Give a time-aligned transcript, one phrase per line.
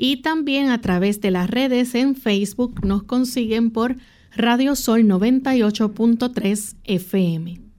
[0.03, 3.97] y también a través de las redes en Facebook nos consiguen por
[4.35, 7.70] Radiosol 98.3 FM.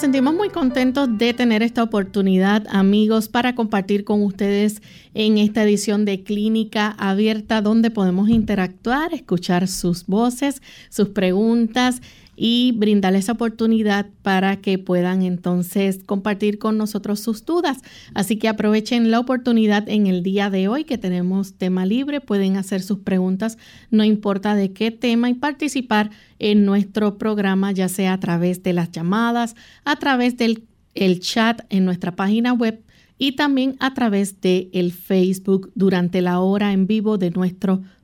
[0.00, 4.80] Sentimos muy contentos de tener esta oportunidad, amigos, para compartir con ustedes
[5.12, 12.00] en esta edición de Clínica Abierta, donde podemos interactuar, escuchar sus voces, sus preguntas
[12.42, 17.82] y brindarles oportunidad para que puedan entonces compartir con nosotros sus dudas.
[18.14, 22.56] Así que aprovechen la oportunidad en el día de hoy que tenemos tema libre, pueden
[22.56, 23.58] hacer sus preguntas,
[23.90, 28.72] no importa de qué tema y participar en nuestro programa, ya sea a través de
[28.72, 30.64] las llamadas, a través del
[30.94, 32.82] el chat en nuestra página web
[33.18, 37.99] y también a través de el Facebook durante la hora en vivo de nuestro programa.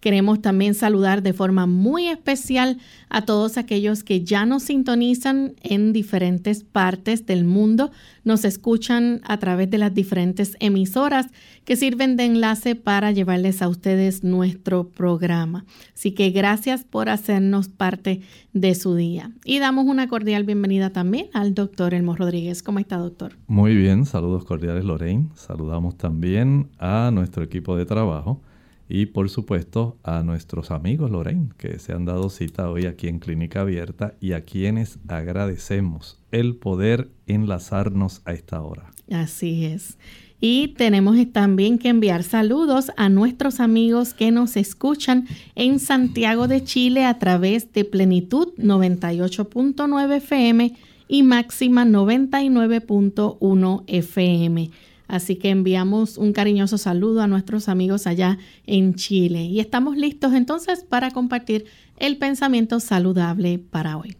[0.00, 2.78] Queremos también saludar de forma muy especial
[3.08, 7.90] a todos aquellos que ya nos sintonizan en diferentes partes del mundo,
[8.24, 11.26] nos escuchan a través de las diferentes emisoras
[11.64, 15.64] que sirven de enlace para llevarles a ustedes nuestro programa.
[15.94, 18.20] Así que gracias por hacernos parte
[18.52, 19.32] de su día.
[19.44, 22.62] Y damos una cordial bienvenida también al doctor Elmo Rodríguez.
[22.62, 23.32] ¿Cómo está, doctor?
[23.48, 25.28] Muy bien, saludos cordiales, Lorraine.
[25.34, 28.40] Saludamos también a nuestro equipo de trabajo
[28.88, 33.18] y por supuesto a nuestros amigos Lorraine que se han dado cita hoy aquí en
[33.18, 38.90] Clínica Abierta y a quienes agradecemos el poder enlazarnos a esta hora.
[39.10, 39.98] Así es.
[40.40, 45.26] Y tenemos también que enviar saludos a nuestros amigos que nos escuchan
[45.56, 50.74] en Santiago de Chile a través de Plenitud 98.9 FM
[51.08, 54.70] y Máxima 99.1 FM.
[55.08, 59.42] Así que enviamos un cariñoso saludo a nuestros amigos allá en Chile.
[59.42, 61.64] Y estamos listos entonces para compartir
[61.96, 64.16] el pensamiento saludable para hoy.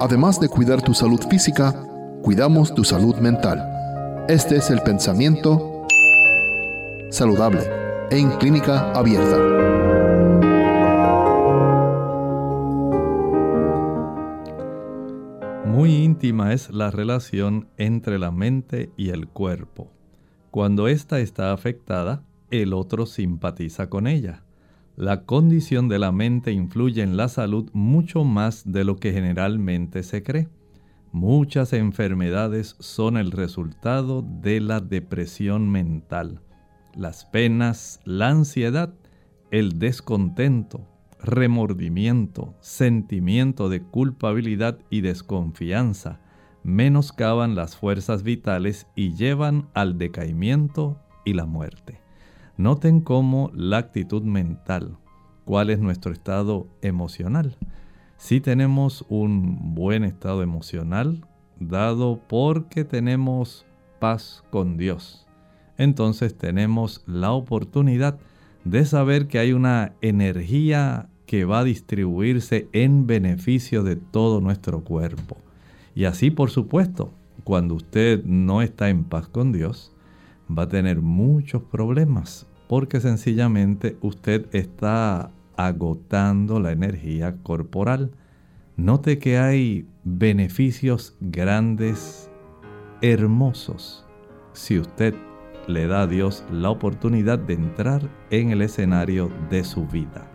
[0.00, 1.72] Además de cuidar tu salud física,
[2.22, 3.62] cuidamos tu salud mental.
[4.28, 5.86] Este es el pensamiento
[7.10, 7.60] saludable
[8.10, 9.85] en clínica abierta.
[15.76, 19.92] Muy íntima es la relación entre la mente y el cuerpo.
[20.50, 24.42] Cuando ésta está afectada, el otro simpatiza con ella.
[24.96, 30.02] La condición de la mente influye en la salud mucho más de lo que generalmente
[30.02, 30.48] se cree.
[31.12, 36.40] Muchas enfermedades son el resultado de la depresión mental.
[36.94, 38.94] Las penas, la ansiedad,
[39.50, 40.88] el descontento,
[41.22, 46.20] remordimiento, sentimiento de culpabilidad y desconfianza
[46.62, 52.00] menoscaban las fuerzas vitales y llevan al decaimiento y la muerte.
[52.56, 54.96] Noten cómo la actitud mental,
[55.44, 57.56] cuál es nuestro estado emocional.
[58.16, 61.24] Si tenemos un buen estado emocional,
[61.60, 63.64] dado porque tenemos
[64.00, 65.26] paz con Dios,
[65.78, 68.35] entonces tenemos la oportunidad de
[68.84, 75.38] saber que hay una energía que va a distribuirse en beneficio de todo nuestro cuerpo.
[75.94, 77.12] Y así, por supuesto,
[77.44, 79.92] cuando usted no está en paz con Dios,
[80.50, 88.10] va a tener muchos problemas porque sencillamente usted está agotando la energía corporal.
[88.76, 92.30] Note que hay beneficios grandes,
[93.00, 94.04] hermosos,
[94.52, 95.14] si usted
[95.66, 100.30] le da a Dios la oportunidad de entrar en el escenario de su vida.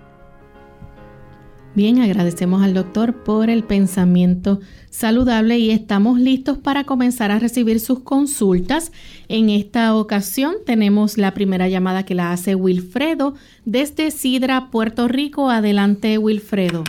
[1.73, 7.79] Bien, agradecemos al doctor por el pensamiento saludable y estamos listos para comenzar a recibir
[7.79, 8.91] sus consultas.
[9.29, 15.49] En esta ocasión tenemos la primera llamada que la hace Wilfredo desde Sidra, Puerto Rico.
[15.49, 16.83] Adelante, Wilfredo.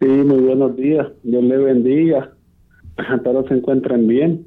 [0.00, 1.08] Sí, muy buenos días.
[1.22, 2.32] Dios le bendiga.
[2.96, 4.46] Espero se encuentren bien.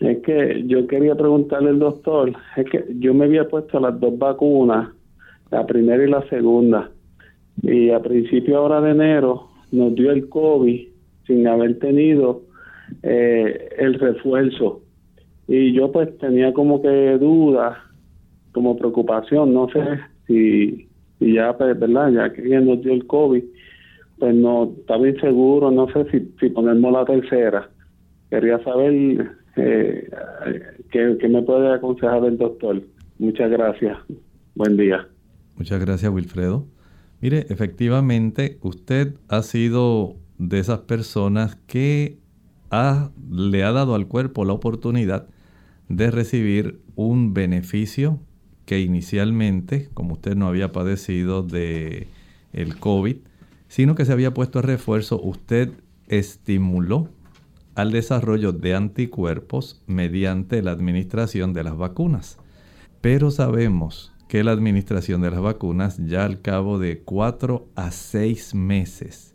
[0.00, 4.18] Es que yo quería preguntarle al doctor, es que yo me había puesto las dos
[4.18, 4.90] vacunas,
[5.50, 6.90] la primera y la segunda
[7.62, 10.88] y a principio ahora de enero nos dio el COVID
[11.26, 12.42] sin haber tenido
[13.02, 14.82] eh, el refuerzo.
[15.48, 17.76] Y yo pues tenía como que dudas,
[18.52, 19.82] como preocupación, no sé
[20.26, 20.88] si,
[21.20, 22.10] ya, pues, ¿verdad?
[22.12, 23.42] Ya que nos dio el COVID,
[24.18, 27.68] pues no estaba inseguro, no sé si, si ponemos la tercera.
[28.30, 32.82] Quería saber qué me puede aconsejar el doctor.
[33.18, 33.96] Muchas gracias.
[34.54, 35.08] Buen día.
[35.56, 36.66] Muchas gracias, Wilfredo.
[37.20, 42.18] Mire, efectivamente, usted ha sido de esas personas que
[43.30, 45.28] le ha dado al cuerpo la oportunidad
[45.88, 48.18] de recibir un beneficio
[48.66, 52.08] que inicialmente, como usted no había padecido de
[52.52, 53.16] el COVID,
[53.68, 55.70] sino que se había puesto a refuerzo, usted
[56.08, 57.08] estimuló
[57.74, 62.38] al desarrollo de anticuerpos mediante la administración de las vacunas.
[63.00, 68.54] Pero sabemos que la administración de las vacunas ya al cabo de 4 a 6
[68.54, 69.34] meses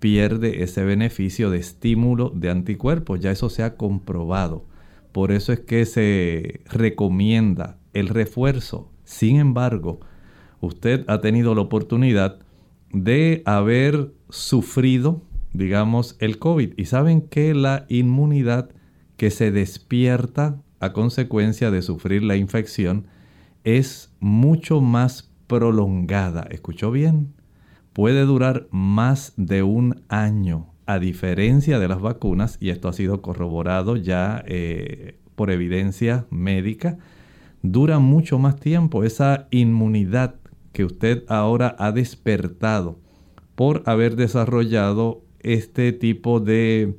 [0.00, 3.20] pierde ese beneficio de estímulo de anticuerpos.
[3.20, 4.66] Ya eso se ha comprobado.
[5.12, 8.90] Por eso es que se recomienda el refuerzo.
[9.04, 10.00] Sin embargo,
[10.60, 12.40] usted ha tenido la oportunidad
[12.92, 15.22] de haber sufrido,
[15.54, 16.74] digamos, el COVID.
[16.76, 18.70] Y saben que la inmunidad
[19.16, 23.06] que se despierta a consecuencia de sufrir la infección
[23.62, 26.46] es mucho más prolongada.
[26.50, 27.32] ¿Escuchó bien?
[27.94, 33.22] Puede durar más de un año, a diferencia de las vacunas, y esto ha sido
[33.22, 36.98] corroborado ya eh, por evidencia médica,
[37.62, 40.34] dura mucho más tiempo esa inmunidad
[40.72, 42.98] que usted ahora ha despertado
[43.54, 46.96] por haber desarrollado este tipo de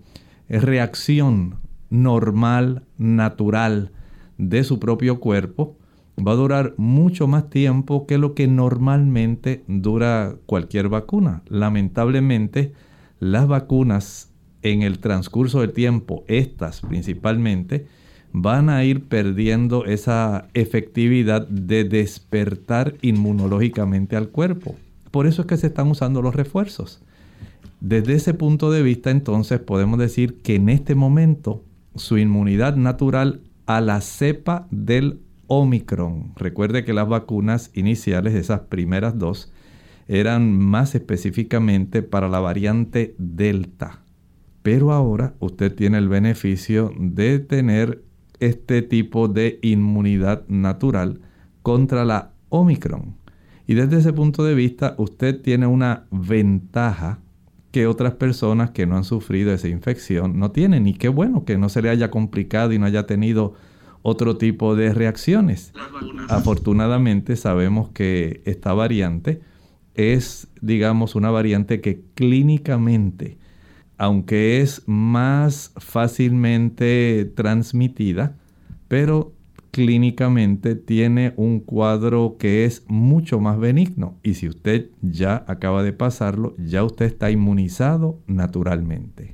[0.48, 1.56] reacción
[1.90, 3.92] normal, natural
[4.38, 5.78] de su propio cuerpo
[6.26, 11.42] va a durar mucho más tiempo que lo que normalmente dura cualquier vacuna.
[11.48, 12.74] Lamentablemente,
[13.20, 14.32] las vacunas
[14.62, 17.88] en el transcurso del tiempo, estas principalmente,
[18.32, 24.76] van a ir perdiendo esa efectividad de despertar inmunológicamente al cuerpo.
[25.12, 27.02] Por eso es que se están usando los refuerzos.
[27.88, 33.42] Desde ese punto de vista, entonces, podemos decir que en este momento su inmunidad natural
[33.68, 36.34] a la cepa del Omicron.
[36.36, 39.54] Recuerde que las vacunas iniciales, esas primeras dos,
[40.08, 44.02] eran más específicamente para la variante Delta.
[44.64, 48.04] Pero ahora usted tiene el beneficio de tener
[48.40, 51.22] este tipo de inmunidad natural
[51.62, 53.16] contra la Omicron.
[53.68, 57.20] Y desde ese punto de vista usted tiene una ventaja
[57.76, 60.88] que otras personas que no han sufrido esa infección no tienen.
[60.88, 63.56] Y qué bueno que no se le haya complicado y no haya tenido
[64.02, 65.74] otro tipo de reacciones.
[66.30, 69.42] Afortunadamente sabemos que esta variante
[69.94, 73.40] es, digamos, una variante que clínicamente,
[73.98, 78.38] aunque es más fácilmente transmitida,
[78.88, 79.34] pero
[79.76, 84.16] clínicamente tiene un cuadro que es mucho más benigno.
[84.24, 89.34] Y si usted ya acaba de pasarlo, ya usted está inmunizado naturalmente.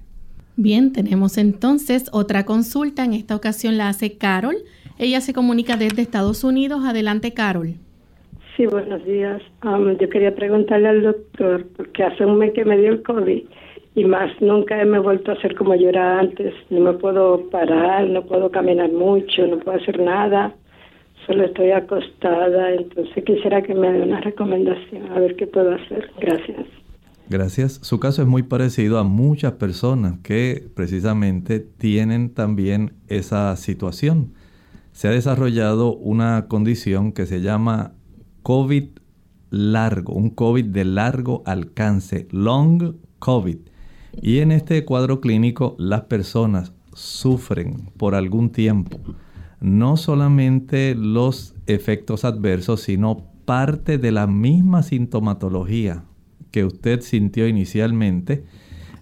[0.55, 3.05] Bien, tenemos entonces otra consulta.
[3.05, 4.55] En esta ocasión la hace Carol.
[4.97, 6.85] Ella se comunica desde Estados Unidos.
[6.85, 7.75] Adelante, Carol.
[8.57, 9.43] Sí, buenos días.
[9.63, 13.43] Um, yo quería preguntarle al doctor, porque hace un mes que me dio el COVID
[13.93, 16.53] y más nunca me he vuelto a hacer como yo era antes.
[16.69, 20.55] No me puedo parar, no puedo caminar mucho, no puedo hacer nada.
[21.27, 22.71] Solo estoy acostada.
[22.73, 26.09] Entonces quisiera que me dé una recomendación, a ver qué puedo hacer.
[26.19, 26.65] Gracias.
[27.29, 27.79] Gracias.
[27.83, 34.33] Su caso es muy parecido a muchas personas que precisamente tienen también esa situación.
[34.91, 37.93] Se ha desarrollado una condición que se llama
[38.43, 38.89] COVID
[39.49, 43.70] largo, un COVID de largo alcance, long COVID.
[44.19, 48.99] Y en este cuadro clínico las personas sufren por algún tiempo
[49.61, 56.03] no solamente los efectos adversos, sino parte de la misma sintomatología
[56.49, 58.43] que usted sintió inicialmente,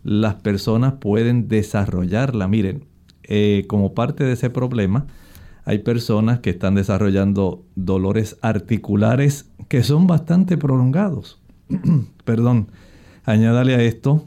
[0.04, 2.48] las personas pueden desarrollarla.
[2.48, 2.86] Miren,
[3.24, 5.08] eh, como parte de ese problema,
[5.64, 11.40] hay personas que están desarrollando dolores articulares que son bastante prolongados.
[12.26, 12.68] Perdón,
[13.24, 14.26] añádale a esto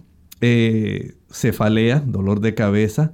[1.30, 3.12] cefalea, dolor de cabeza.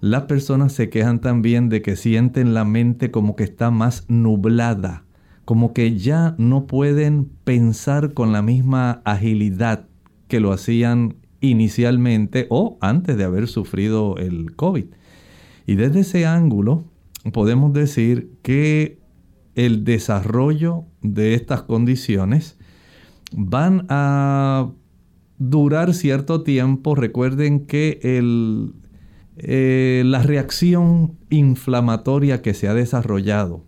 [0.00, 5.04] Las personas se quejan también de que sienten la mente como que está más nublada,
[5.44, 9.86] como que ya no pueden pensar con la misma agilidad
[10.28, 14.86] que lo hacían inicialmente o antes de haber sufrido el COVID.
[15.66, 16.84] Y desde ese ángulo
[17.32, 19.00] podemos decir que
[19.54, 22.56] el desarrollo de estas condiciones
[23.32, 24.70] van a
[25.38, 26.94] durar cierto tiempo.
[26.94, 28.74] Recuerden que el,
[29.36, 33.64] eh, la reacción inflamatoria que se ha desarrollado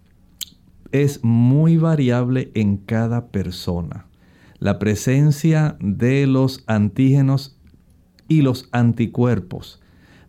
[0.92, 4.06] es muy variable en cada persona.
[4.58, 7.58] La presencia de los antígenos
[8.28, 9.80] y los anticuerpos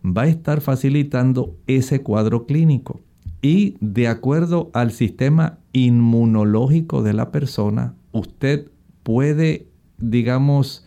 [0.04, 3.00] va a estar facilitando ese cuadro clínico.
[3.42, 8.70] Y de acuerdo al sistema inmunológico de la persona, usted
[9.02, 9.66] puede,
[9.98, 10.86] digamos,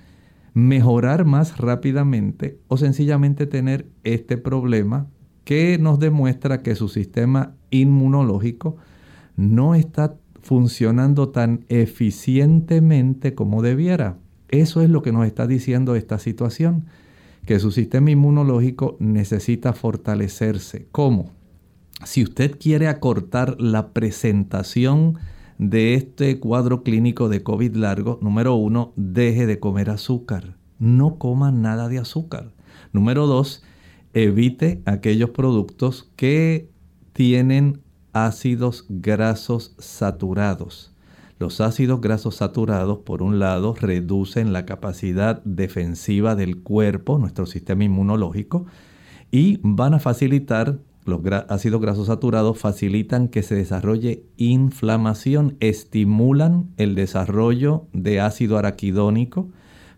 [0.55, 5.07] mejorar más rápidamente o sencillamente tener este problema
[5.43, 8.77] que nos demuestra que su sistema inmunológico
[9.35, 14.17] no está funcionando tan eficientemente como debiera.
[14.47, 16.85] Eso es lo que nos está diciendo esta situación,
[17.45, 20.87] que su sistema inmunológico necesita fortalecerse.
[20.93, 21.31] ¿Cómo?
[22.05, 25.17] Si usted quiere acortar la presentación
[25.57, 30.57] de este cuadro clínico de COVID largo, número uno, deje de comer azúcar.
[30.79, 32.51] No coma nada de azúcar.
[32.91, 33.63] Número dos,
[34.13, 36.69] evite aquellos productos que
[37.13, 37.81] tienen
[38.13, 40.93] ácidos grasos saturados.
[41.37, 47.83] Los ácidos grasos saturados, por un lado, reducen la capacidad defensiva del cuerpo, nuestro sistema
[47.83, 48.65] inmunológico,
[49.31, 56.95] y van a facilitar los ácidos grasos saturados facilitan que se desarrolle inflamación, estimulan el
[56.95, 59.49] desarrollo de ácido araquidónico,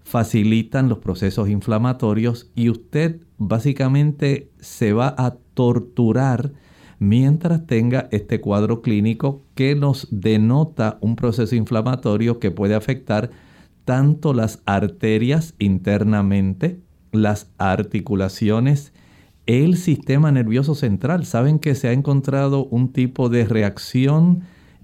[0.04, 6.52] facilitan los procesos inflamatorios y usted básicamente se va a torturar
[7.00, 13.32] mientras tenga este cuadro clínico que nos denota un proceso inflamatorio que puede afectar
[13.86, 18.94] tanto las arterias internamente, las articulaciones,
[19.48, 21.25] el sistema nervioso central.
[21.25, 24.42] Saben que se ha encontrado un tipo de reacción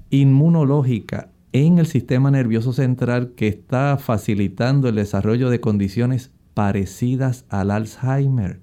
[0.09, 7.71] inmunológica en el sistema nervioso central que está facilitando el desarrollo de condiciones parecidas al
[7.71, 8.61] Alzheimer.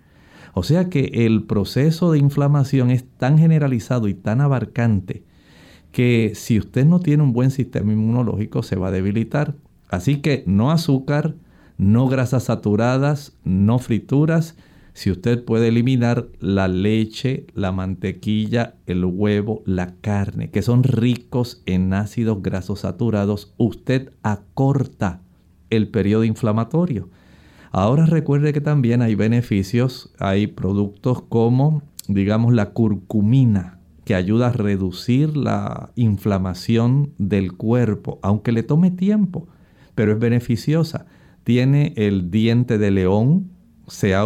[0.55, 5.23] O sea que el proceso de inflamación es tan generalizado y tan abarcante
[5.93, 9.55] que si usted no tiene un buen sistema inmunológico se va a debilitar.
[9.89, 11.35] Así que no azúcar,
[11.79, 14.57] no grasas saturadas, no frituras,
[15.01, 21.63] si usted puede eliminar la leche, la mantequilla, el huevo, la carne, que son ricos
[21.65, 25.23] en ácidos grasos saturados, usted acorta
[25.71, 27.09] el periodo inflamatorio.
[27.71, 34.53] Ahora recuerde que también hay beneficios, hay productos como, digamos, la curcumina, que ayuda a
[34.53, 39.49] reducir la inflamación del cuerpo, aunque le tome tiempo,
[39.95, 41.07] pero es beneficiosa.
[41.43, 43.49] Tiene el diente de león,
[43.89, 44.25] se ha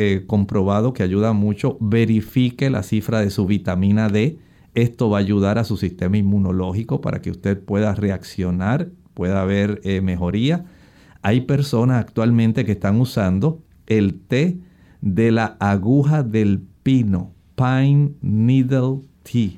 [0.00, 1.76] eh, comprobado que ayuda mucho.
[1.80, 4.38] Verifique la cifra de su vitamina D.
[4.74, 9.80] Esto va a ayudar a su sistema inmunológico para que usted pueda reaccionar, pueda haber
[9.82, 10.66] eh, mejoría.
[11.22, 14.60] Hay personas actualmente que están usando el té
[15.00, 19.50] de la aguja del pino, Pine Needle Tea.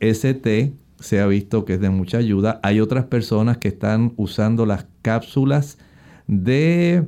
[0.00, 2.60] Ese té se ha visto que es de mucha ayuda.
[2.62, 5.78] Hay otras personas que están usando las cápsulas
[6.26, 7.06] de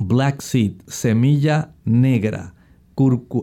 [0.00, 2.54] Black seed, semilla negra,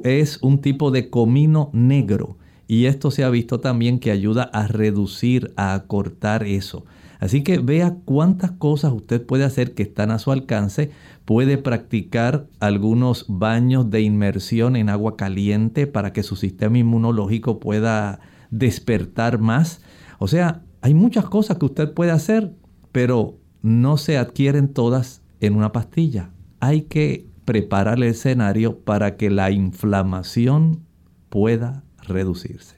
[0.05, 4.65] es un tipo de comino negro y esto se ha visto también que ayuda a
[4.67, 6.85] reducir, a acortar eso.
[7.19, 10.91] Así que vea cuántas cosas usted puede hacer que están a su alcance.
[11.25, 18.21] Puede practicar algunos baños de inmersión en agua caliente para que su sistema inmunológico pueda
[18.50, 19.81] despertar más.
[20.19, 22.53] O sea, hay muchas cosas que usted puede hacer,
[22.93, 26.29] pero no se adquieren todas en una pastilla
[26.65, 30.81] hay que preparar el escenario para que la inflamación
[31.29, 32.75] pueda reducirse.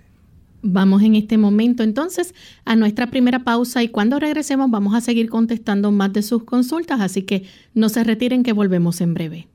[0.61, 2.33] Vamos en este momento entonces
[2.65, 6.99] a nuestra primera pausa y cuando regresemos vamos a seguir contestando más de sus consultas,
[6.99, 9.47] así que no se retiren que volvemos en breve.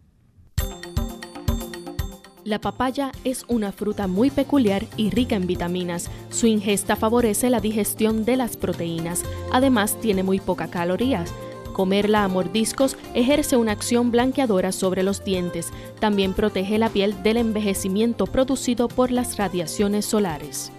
[2.44, 6.10] La papaya es una fruta muy peculiar y rica en vitaminas.
[6.30, 9.24] Su ingesta favorece la digestión de las proteínas.
[9.52, 11.32] Además, tiene muy poca calorías.
[11.72, 15.72] Comerla a mordiscos ejerce una acción blanqueadora sobre los dientes.
[16.00, 20.72] También protege la piel del envejecimiento producido por las radiaciones solares.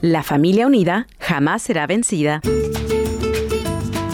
[0.00, 2.40] La familia unida jamás será vencida.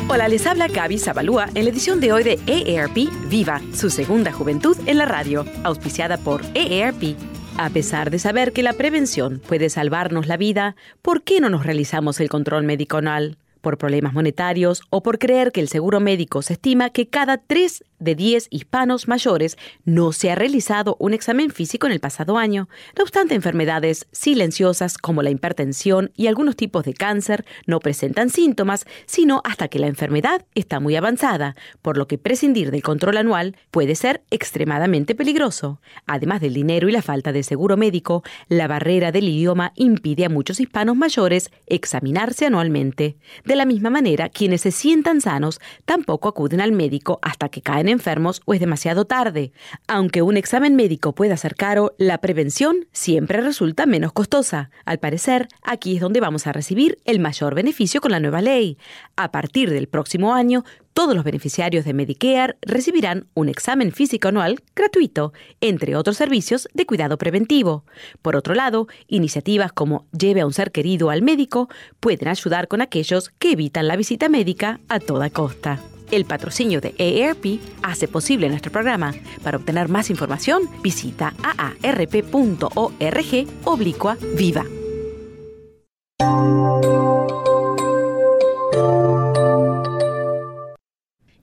[0.09, 4.33] Hola, les habla Gaby Zabalúa en la edición de hoy de EARP Viva, su segunda
[4.33, 7.34] juventud en la radio, auspiciada por EARP.
[7.57, 11.65] A pesar de saber que la prevención puede salvarnos la vida, ¿por qué no nos
[11.65, 12.99] realizamos el control médico?
[13.61, 17.85] ¿Por problemas monetarios o por creer que el seguro médico se estima que cada 3
[18.05, 22.69] de 10 hispanos mayores no se ha realizado un examen físico en el pasado año.
[22.97, 28.85] No obstante, enfermedades silenciosas como la hipertensión y algunos tipos de cáncer no presentan síntomas,
[29.07, 33.57] sino hasta que la enfermedad está muy avanzada, por lo que prescindir del control anual
[33.71, 35.81] puede ser extremadamente peligroso.
[36.07, 40.29] Además del dinero y la falta de seguro médico, la barrera del idioma impide a
[40.29, 43.17] muchos hispanos mayores examinarse anualmente.
[43.45, 47.89] De la misma manera, quienes se sientan sanos tampoco acuden al médico hasta que caen
[47.95, 49.53] enfermos o es demasiado tarde.
[49.89, 54.71] Aunque un examen médico pueda ser caro, la prevención siempre resulta menos costosa.
[54.85, 58.77] Al parecer, aquí es donde vamos a recibir el mayor beneficio con la nueva ley.
[59.17, 64.61] A partir del próximo año, todos los beneficiarios de Medicare recibirán un examen físico anual
[64.77, 67.85] gratuito, entre otros servicios de cuidado preventivo.
[68.23, 72.81] Por otro lado, iniciativas como Lleve a un ser querido al médico pueden ayudar con
[72.81, 75.81] aquellos que evitan la visita médica a toda costa.
[76.11, 79.15] El patrocinio de AARP hace posible nuestro programa.
[79.43, 82.71] Para obtener más información, visita aarp.org
[83.65, 84.65] oblicua viva.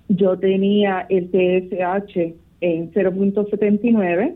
[0.09, 4.35] yo tenía el TSH en 0.79,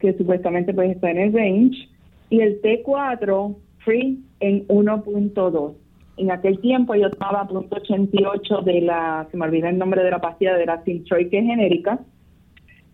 [0.00, 1.88] que supuestamente puede estar en el range,
[2.30, 5.74] y el T4 free en 1.2.
[6.16, 10.20] En aquel tiempo yo tomaba .88 de la, se me olvida el nombre de la
[10.20, 12.00] pastilla de la Sintroid, que es genérica,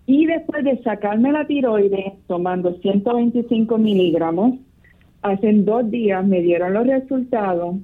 [0.06, 4.58] y después de sacarme la tiroides, tomando 125 miligramos,
[5.22, 7.76] hace dos días me dieron los resultados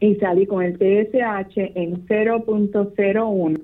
[0.00, 3.60] y salí con el TSH en 0.01,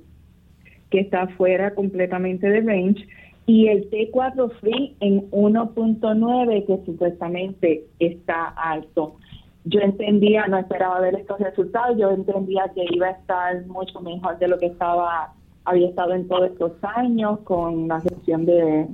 [0.91, 3.07] que está fuera completamente de range,
[3.47, 9.17] y el T4 free en 1.9, que supuestamente está alto.
[9.65, 14.39] Yo entendía, no esperaba ver estos resultados, yo entendía que iba a estar mucho mejor
[14.39, 18.89] de lo que estaba había estado en todos estos años con la gestión de,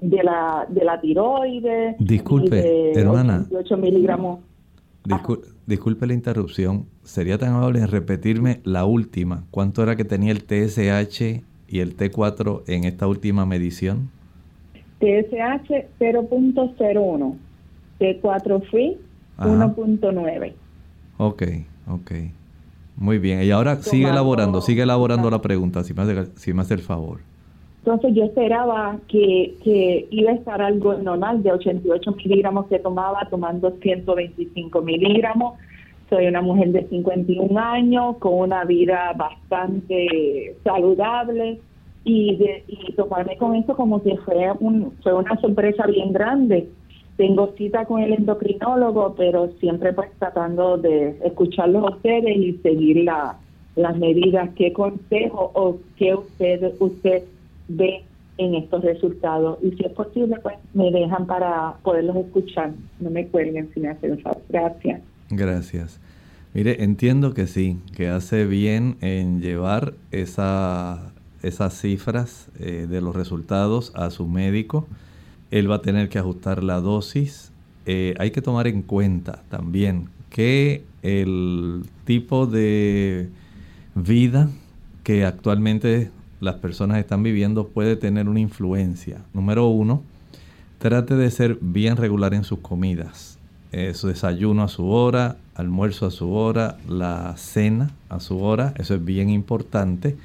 [0.00, 1.96] de, la, de la tiroides.
[1.98, 3.46] Disculpe, hermana.
[3.78, 4.40] miligramos.
[5.66, 6.86] disculpe la interrupción.
[7.02, 9.44] ¿Sería tan amable en repetirme la última?
[9.50, 14.10] ¿Cuánto era que tenía el TSH y el T4 en esta última medición?
[15.00, 17.36] TSH 0.01,
[17.98, 18.98] T4 free
[19.38, 20.52] 1.9.
[21.18, 21.42] Ok,
[21.88, 22.12] ok.
[23.02, 26.62] Muy bien, y ahora sigue elaborando, sigue elaborando la pregunta, si me hace, si me
[26.62, 27.18] hace el favor.
[27.78, 33.26] Entonces yo esperaba que, que iba a estar algo normal de 88 miligramos que tomaba,
[33.28, 35.58] tomando 125 miligramos.
[36.10, 41.58] Soy una mujer de 51 años, con una vida bastante saludable
[42.04, 46.68] y, de, y tomarme con eso como que fue, un, fue una sorpresa bien grande
[47.16, 53.04] tengo cita con el endocrinólogo, pero siempre pues tratando de escucharlos a ustedes y seguir
[53.04, 53.38] la,
[53.76, 54.50] las medidas.
[54.56, 57.22] ¿Qué consejo o qué usted, usted
[57.68, 58.04] ve
[58.38, 59.58] en estos resultados.
[59.62, 62.72] Y si es posible, pues me dejan para poderlos escuchar.
[63.00, 64.42] No me cuelguen si me hacen favor.
[64.48, 65.02] Gracias.
[65.30, 66.00] Gracias.
[66.54, 73.16] Mire, entiendo que sí, que hace bien en llevar esa, esas cifras eh, de los
[73.16, 74.86] resultados a su médico.
[75.52, 77.52] Él va a tener que ajustar la dosis.
[77.86, 83.28] Eh, hay que tomar en cuenta también que el tipo de
[83.94, 84.48] vida
[85.04, 86.10] que actualmente
[86.40, 89.18] las personas están viviendo puede tener una influencia.
[89.34, 90.02] Número uno,
[90.78, 93.38] trate de ser bien regular en sus comidas.
[93.72, 98.72] Eh, su desayuno a su hora, almuerzo a su hora, la cena a su hora,
[98.78, 100.16] eso es bien importante.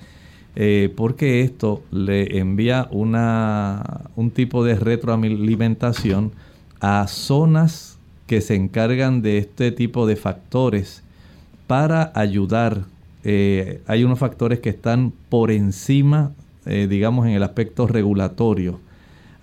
[0.60, 6.32] Eh, porque esto le envía una, un tipo de retroalimentación
[6.80, 11.04] a zonas que se encargan de este tipo de factores
[11.68, 12.86] para ayudar
[13.30, 16.32] eh, hay unos factores que están por encima,
[16.66, 18.80] eh, digamos, en el aspecto regulatorio.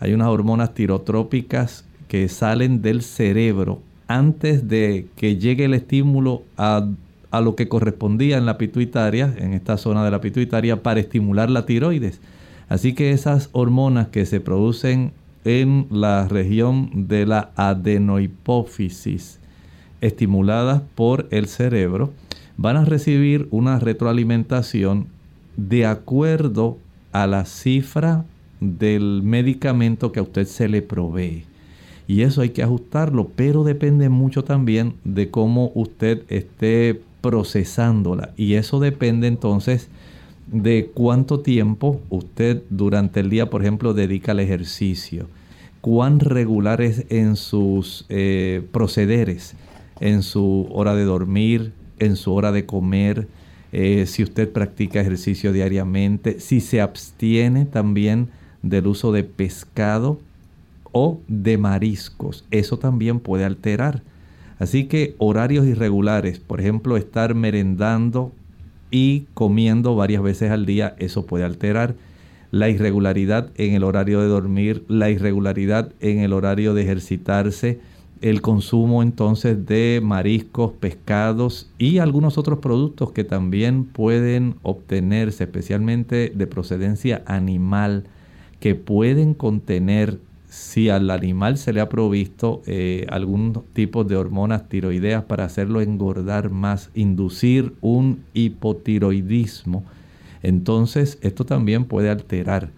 [0.00, 6.88] Hay unas hormonas tirotrópicas que salen del cerebro antes de que llegue el estímulo a,
[7.36, 11.50] a lo que correspondía en la pituitaria, en esta zona de la pituitaria, para estimular
[11.50, 12.20] la tiroides.
[12.68, 15.12] Así que esas hormonas que se producen
[15.44, 19.40] en la región de la adenohipófisis,
[20.00, 22.12] estimuladas por el cerebro,
[22.56, 25.08] van a recibir una retroalimentación
[25.56, 26.78] de acuerdo
[27.10, 28.24] a la cifra
[28.60, 31.46] del medicamento que a usted se le provee.
[32.06, 38.34] Y eso hay que ajustarlo, pero depende mucho también de cómo usted esté procesándola.
[38.37, 39.88] Y eso depende entonces
[40.46, 45.26] de cuánto tiempo usted durante el día, por ejemplo, dedica al ejercicio.
[45.80, 49.54] Cuán regular es en sus eh, procederes,
[50.00, 53.26] en su hora de dormir, en su hora de comer,
[53.72, 58.28] eh, si usted practica ejercicio diariamente, si se abstiene también
[58.60, 60.20] del uso de pescado
[60.92, 62.44] o de mariscos.
[62.50, 64.02] Eso también puede alterar.
[64.58, 68.32] Así que horarios irregulares, por ejemplo, estar merendando
[68.90, 71.94] y comiendo varias veces al día, eso puede alterar.
[72.50, 77.80] La irregularidad en el horario de dormir, la irregularidad en el horario de ejercitarse,
[78.20, 86.32] el consumo entonces de mariscos, pescados y algunos otros productos que también pueden obtenerse, especialmente
[86.34, 88.04] de procedencia animal,
[88.60, 90.18] que pueden contener,
[90.54, 95.80] si al animal se le ha provisto eh, algún tipo de hormonas tiroideas para hacerlo
[95.80, 99.82] engordar más, inducir un hipotiroidismo,
[100.44, 102.70] entonces esto también puede alterar.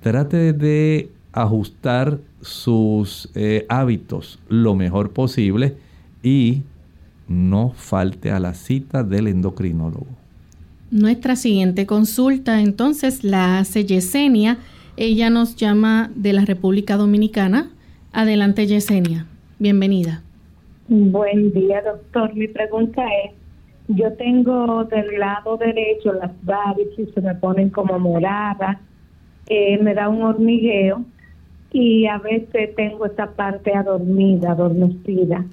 [0.00, 5.74] Trate de ajustar sus eh, hábitos lo mejor posible
[6.22, 6.62] y
[7.26, 10.06] no falte a la cita del endocrinólogo.
[10.92, 14.58] Nuestra siguiente consulta entonces la hace Yesenia.
[15.00, 17.70] Ella nos llama de la República Dominicana.
[18.12, 19.26] Adelante Yesenia,
[19.60, 20.24] bienvenida.
[20.88, 22.34] Buen día doctor.
[22.34, 23.30] Mi pregunta es,
[23.86, 28.78] yo tengo del lado derecho las varices, se me ponen como moradas,
[29.46, 31.04] eh, me da un hormigueo
[31.70, 35.44] y a veces tengo esta parte adormida, adormecida.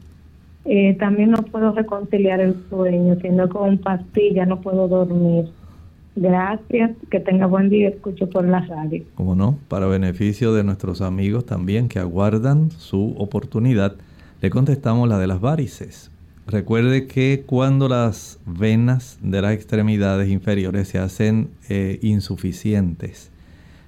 [0.65, 5.51] Eh, también no puedo reconciliar el sueño, sino con pastilla no puedo dormir.
[6.15, 9.03] Gracias, que tenga buen día, escucho por la radio.
[9.15, 13.95] Como no, para beneficio de nuestros amigos también que aguardan su oportunidad,
[14.41, 16.11] le contestamos la de las varices.
[16.47, 23.31] Recuerde que cuando las venas de las extremidades inferiores se hacen eh, insuficientes,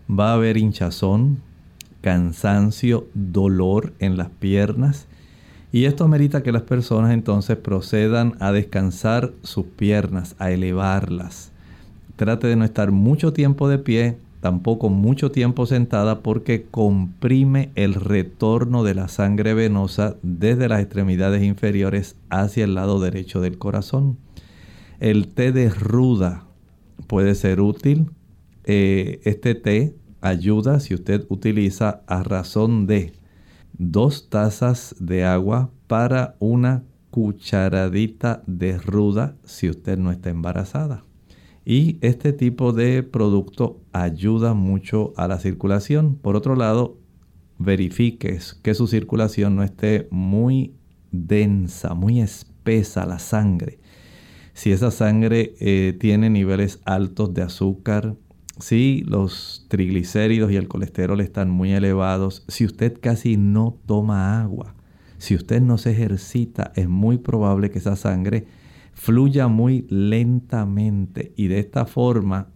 [0.10, 1.38] va a haber hinchazón,
[2.02, 5.08] cansancio, dolor en las piernas.
[5.72, 11.52] Y esto amerita que las personas entonces procedan a descansar sus piernas, a elevarlas.
[12.18, 17.94] Trate de no estar mucho tiempo de pie, tampoco mucho tiempo sentada porque comprime el
[17.94, 24.18] retorno de la sangre venosa desde las extremidades inferiores hacia el lado derecho del corazón.
[25.00, 26.46] El té de ruda
[27.06, 28.10] puede ser útil.
[28.64, 33.14] Eh, este té ayuda si usted utiliza a razón de
[33.78, 41.07] dos tazas de agua para una cucharadita de ruda si usted no está embarazada.
[41.70, 46.16] Y este tipo de producto ayuda mucho a la circulación.
[46.16, 46.98] Por otro lado,
[47.58, 50.76] verifique que su circulación no esté muy
[51.12, 53.80] densa, muy espesa la sangre.
[54.54, 58.16] Si esa sangre eh, tiene niveles altos de azúcar,
[58.60, 64.74] si los triglicéridos y el colesterol están muy elevados, si usted casi no toma agua,
[65.18, 68.48] si usted no se ejercita, es muy probable que esa sangre
[68.98, 72.50] fluya muy lentamente y de esta forma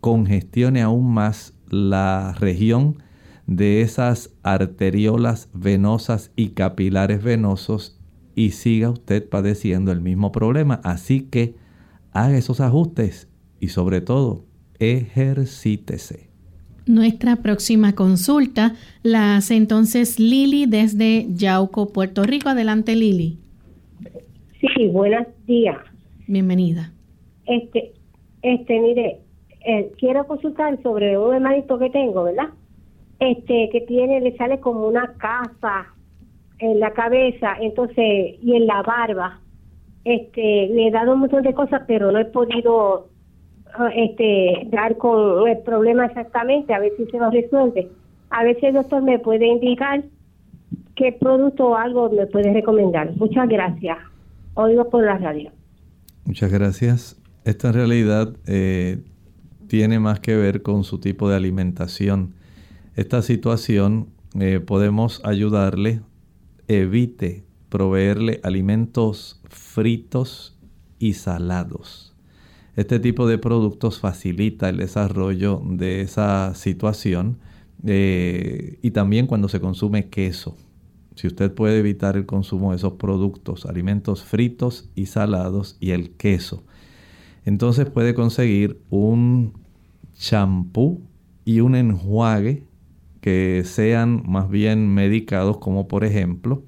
[0.00, 2.98] congestione aún más la región
[3.46, 8.00] de esas arteriolas venosas y capilares venosos
[8.34, 10.80] y siga usted padeciendo el mismo problema.
[10.82, 11.54] Así que
[12.12, 13.28] haga esos ajustes
[13.60, 14.46] y sobre todo
[14.80, 16.28] ejercítese.
[16.86, 22.48] Nuestra próxima consulta la hace entonces Lili desde Yauco, Puerto Rico.
[22.48, 23.43] Adelante, Lili.
[24.72, 25.76] Sí, buenos días.
[26.26, 26.90] Bienvenida.
[27.44, 27.92] Este,
[28.40, 29.18] este, mire,
[29.66, 32.48] eh, quiero consultar sobre un hermanito que tengo, ¿verdad?
[33.18, 35.88] Este, que tiene, le sale como una casa
[36.60, 39.40] en la cabeza, entonces, y en la barba.
[40.04, 43.08] Este, le he dado un montón de cosas, pero no he podido
[43.74, 47.88] ah, este, dar con el problema exactamente, a ver si se lo resuelve.
[48.30, 50.02] A ver si el doctor me puede indicar
[50.96, 53.14] qué producto o algo me puede recomendar.
[53.16, 53.98] Muchas gracias.
[54.54, 55.50] Oigo por la radio.
[56.24, 57.20] Muchas gracias.
[57.44, 59.02] Esto en realidad eh,
[59.66, 62.34] tiene más que ver con su tipo de alimentación.
[62.94, 66.00] Esta situación eh, podemos ayudarle,
[66.68, 70.56] evite proveerle alimentos fritos
[71.00, 72.14] y salados.
[72.76, 77.38] Este tipo de productos facilita el desarrollo de esa situación
[77.84, 80.56] eh, y también cuando se consume queso.
[81.14, 86.10] Si usted puede evitar el consumo de esos productos, alimentos fritos y salados y el
[86.10, 86.64] queso,
[87.44, 89.52] entonces puede conseguir un
[90.14, 91.02] champú
[91.44, 92.64] y un enjuague
[93.20, 96.64] que sean más bien medicados, como por ejemplo,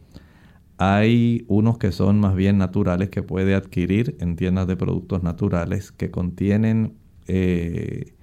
[0.78, 5.92] hay unos que son más bien naturales que puede adquirir en tiendas de productos naturales
[5.92, 6.94] que contienen
[7.26, 8.14] eh,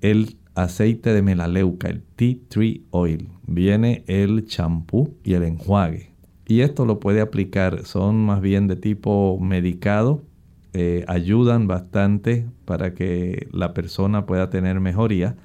[0.00, 3.28] el aceite de melaleuca, el tea tree oil.
[3.46, 6.12] Viene el champú y el enjuague.
[6.46, 10.22] Y esto lo puede aplicar, son más bien de tipo medicado,
[10.74, 15.36] eh, ayudan bastante para que la persona pueda tener mejoría,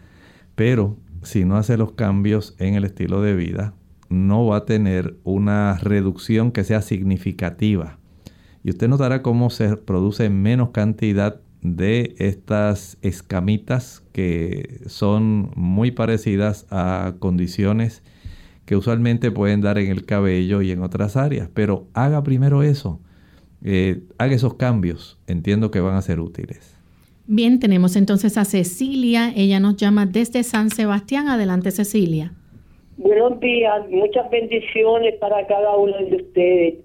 [0.56, 3.74] pero si no hace los cambios en el estilo de vida,
[4.10, 7.98] no va a tener una reducción que sea significativa.
[8.64, 16.66] Y usted notará cómo se produce menos cantidad de estas escamitas que son muy parecidas
[16.70, 18.04] a condiciones
[18.66, 21.50] que usualmente pueden dar en el cabello y en otras áreas.
[21.54, 23.00] Pero haga primero eso
[23.64, 26.78] eh, haga esos cambios, entiendo que van a ser útiles.
[27.28, 31.28] Bien, tenemos entonces a Cecilia, ella nos llama desde San Sebastián.
[31.28, 32.34] Adelante, Cecilia.
[32.98, 36.76] Buenos días, muchas bendiciones para cada uno de ustedes.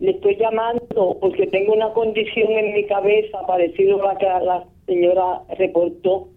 [0.00, 4.64] Le estoy llamando porque tengo una condición en mi cabeza, parecido a la que la
[4.86, 6.28] señora reportó,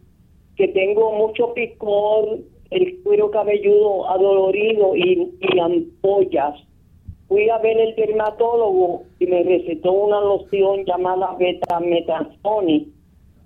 [0.55, 2.39] que tengo mucho picor,
[2.69, 6.67] el cuero cabelludo adolorido y ampollas
[7.27, 12.93] fui a ver el dermatólogo y me recetó una loción llamada betametasoni.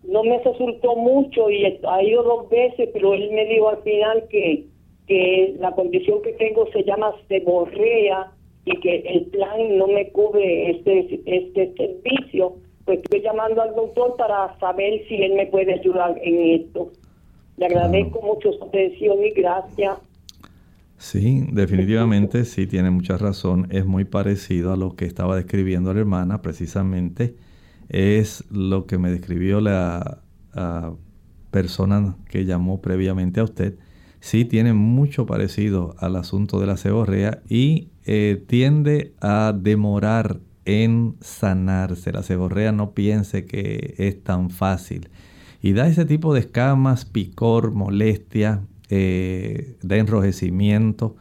[0.04, 4.26] No me resultó mucho y ha ido dos veces, pero él me dijo al final
[4.30, 4.66] que,
[5.08, 8.32] que la condición que tengo se llama seborrea
[8.66, 12.56] y que el plan no me cubre este, este servicio.
[12.86, 16.92] Pues estoy llamando al doctor para saber si él me puede ayudar en esto.
[17.58, 19.98] Le agradezco mucho su atención y gracias.
[20.98, 23.68] Sí, definitivamente sí tiene mucha razón.
[23.72, 27.36] Es muy parecido a lo que estaba describiendo la hermana, precisamente.
[27.90, 30.22] Es lo que me describió la
[31.50, 33.78] persona que llamó previamente a usted.
[34.22, 41.16] Sí tiene mucho parecido al asunto de la ceborrea y eh, tiende a demorar en
[41.22, 42.14] sanarse.
[42.14, 45.10] La ceborrea no piense que es tan fácil.
[45.60, 51.16] Y da ese tipo de escamas, picor, molestia, eh, de enrojecimiento.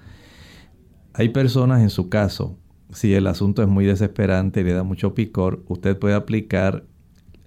[1.14, 2.58] Hay personas en su caso,
[2.92, 6.84] si el asunto es muy desesperante y le da mucho picor, usted puede aplicar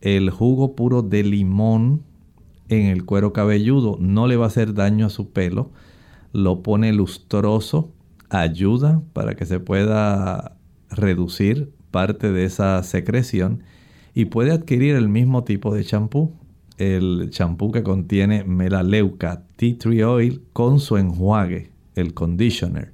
[0.01, 2.03] el jugo puro de limón
[2.81, 3.97] en el cuero cabelludo.
[3.99, 5.71] No le va a hacer daño a su pelo.
[6.31, 7.91] Lo pone lustroso,
[8.29, 10.57] ayuda para que se pueda
[10.89, 13.63] reducir parte de esa secreción
[14.15, 16.33] y puede adquirir el mismo tipo de champú
[16.77, 22.91] el champú que contiene melaleuca tea tree oil con su enjuague, el conditioner.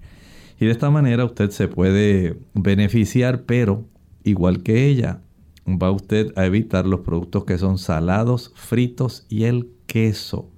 [0.60, 3.86] Y de esta manera usted se puede beneficiar, pero
[4.24, 5.22] igual que ella,
[5.78, 10.50] va usted a evitar los productos que son salados, fritos y el queso.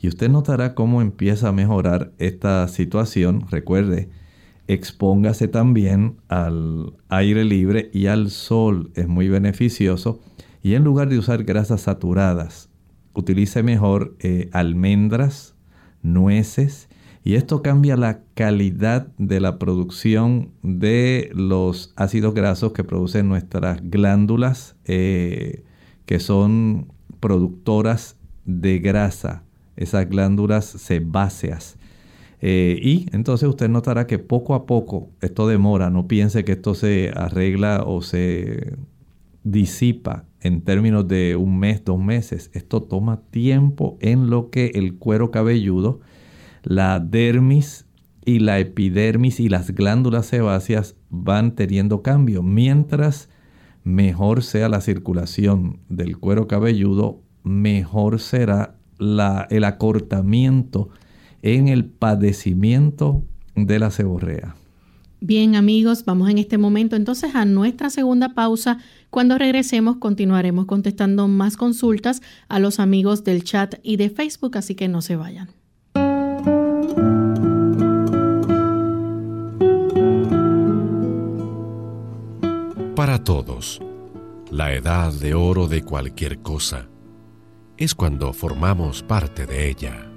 [0.00, 3.46] Y usted notará cómo empieza a mejorar esta situación.
[3.50, 4.08] Recuerde,
[4.66, 8.90] expóngase también al aire libre y al sol.
[8.94, 10.20] Es muy beneficioso
[10.64, 12.70] y en lugar de usar grasas saturadas,
[13.12, 15.54] utilice mejor eh, almendras,
[16.02, 16.88] nueces,
[17.24, 23.80] y esto cambia la calidad de la producción de los ácidos grasos que producen nuestras
[23.82, 25.64] glándulas, eh,
[26.04, 29.42] que son productoras de grasa
[29.76, 31.78] esas glándulas sebáceas.
[32.40, 36.74] Eh, y entonces usted notará que poco a poco esto demora, no piense que esto
[36.74, 38.76] se arregla o se
[39.44, 42.50] disipa en términos de un mes, dos meses.
[42.52, 46.00] Esto toma tiempo en lo que el cuero cabelludo,
[46.64, 47.86] la dermis
[48.24, 52.42] y la epidermis y las glándulas sebáceas van teniendo cambio.
[52.42, 53.28] Mientras
[53.84, 60.88] mejor sea la circulación del cuero cabelludo, mejor será la, el acortamiento
[61.42, 63.22] en el padecimiento
[63.54, 64.56] de la seborrea.
[65.20, 68.78] Bien amigos, vamos en este momento entonces a nuestra segunda pausa.
[69.10, 74.74] Cuando regresemos continuaremos contestando más consultas a los amigos del chat y de Facebook, así
[74.74, 75.48] que no se vayan.
[83.04, 83.82] Para todos,
[84.50, 86.88] la edad de oro de cualquier cosa
[87.76, 90.10] es cuando formamos parte de ella.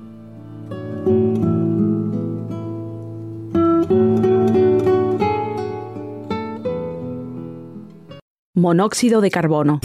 [8.53, 9.81] Monóxido de carbono.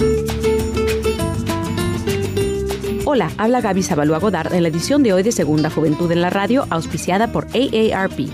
[3.05, 6.31] Hola, habla Gaby Zabalúa Godard en la edición de hoy de Segunda Juventud en la
[6.31, 8.31] Radio, auspiciada por AARP.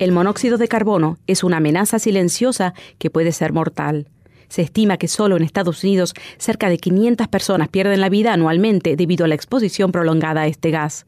[0.00, 4.06] El monóxido de carbono es una amenaza silenciosa que puede ser mortal.
[4.50, 8.96] Se estima que solo en Estados Unidos cerca de 500 personas pierden la vida anualmente
[8.96, 11.06] debido a la exposición prolongada a este gas.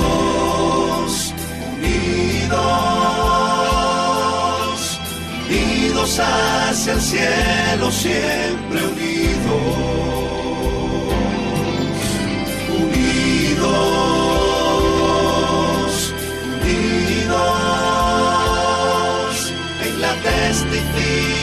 [0.03, 1.33] Unidos,
[1.77, 2.59] unidos,
[5.49, 10.03] unidos hacia el cielo, siempre unidos.
[12.83, 13.73] unidos,
[16.61, 17.53] unidos
[19.85, 21.42] en la testificación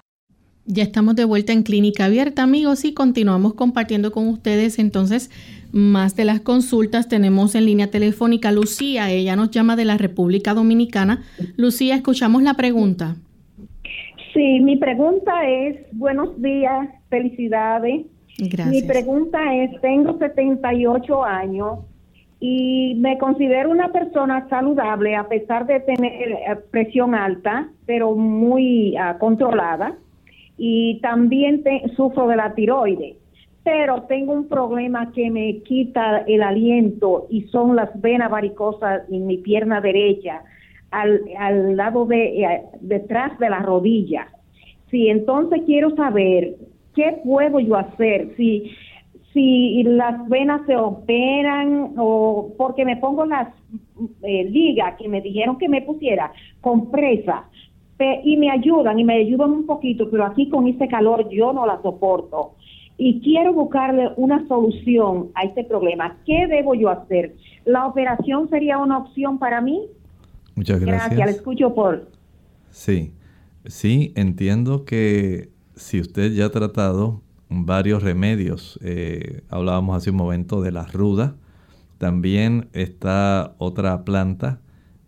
[0.73, 5.29] Ya estamos de vuelta en Clínica Abierta, amigos, y continuamos compartiendo con ustedes entonces
[5.73, 7.09] más de las consultas.
[7.09, 11.23] Tenemos en línea telefónica Lucía, ella nos llama de la República Dominicana.
[11.57, 13.17] Lucía, escuchamos la pregunta.
[14.33, 18.05] Sí, mi pregunta es, buenos días, felicidades.
[18.37, 18.69] Gracias.
[18.69, 21.79] Mi pregunta es, tengo 78 años
[22.39, 28.95] y me considero una persona saludable a pesar de tener eh, presión alta, pero muy
[28.95, 29.97] ah, controlada.
[30.63, 31.63] Y también
[31.95, 33.15] sufro de la tiroides,
[33.63, 39.25] pero tengo un problema que me quita el aliento y son las venas varicosas en
[39.25, 40.43] mi pierna derecha,
[40.91, 44.27] al, al lado de eh, detrás de la rodilla.
[44.91, 46.57] Sí, entonces quiero saber
[46.93, 48.71] qué puedo yo hacer si
[49.33, 53.47] si las venas se operan o porque me pongo las
[54.21, 57.45] eh, ligas que me dijeron que me pusiera compresa
[58.23, 61.65] y me ayudan y me ayudan un poquito, pero aquí con este calor yo no
[61.65, 62.55] la soporto
[62.97, 66.17] y quiero buscarle una solución a este problema.
[66.25, 67.35] ¿Qué debo yo hacer?
[67.65, 69.87] ¿La operación sería una opción para mí?
[70.55, 71.09] Muchas gracias.
[71.09, 72.09] Gracias, le escucho por.
[72.69, 73.13] Sí,
[73.65, 77.21] sí, entiendo que si usted ya ha tratado
[77.51, 78.79] varios remedios.
[78.81, 81.35] Eh, hablábamos hace un momento de la ruda.
[81.97, 84.61] También está otra planta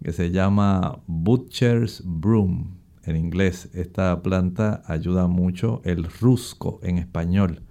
[0.03, 2.82] que se llama Butcher's Broom.
[3.05, 3.69] En inglés.
[3.73, 7.61] Esta planta ayuda mucho, el rusco en español.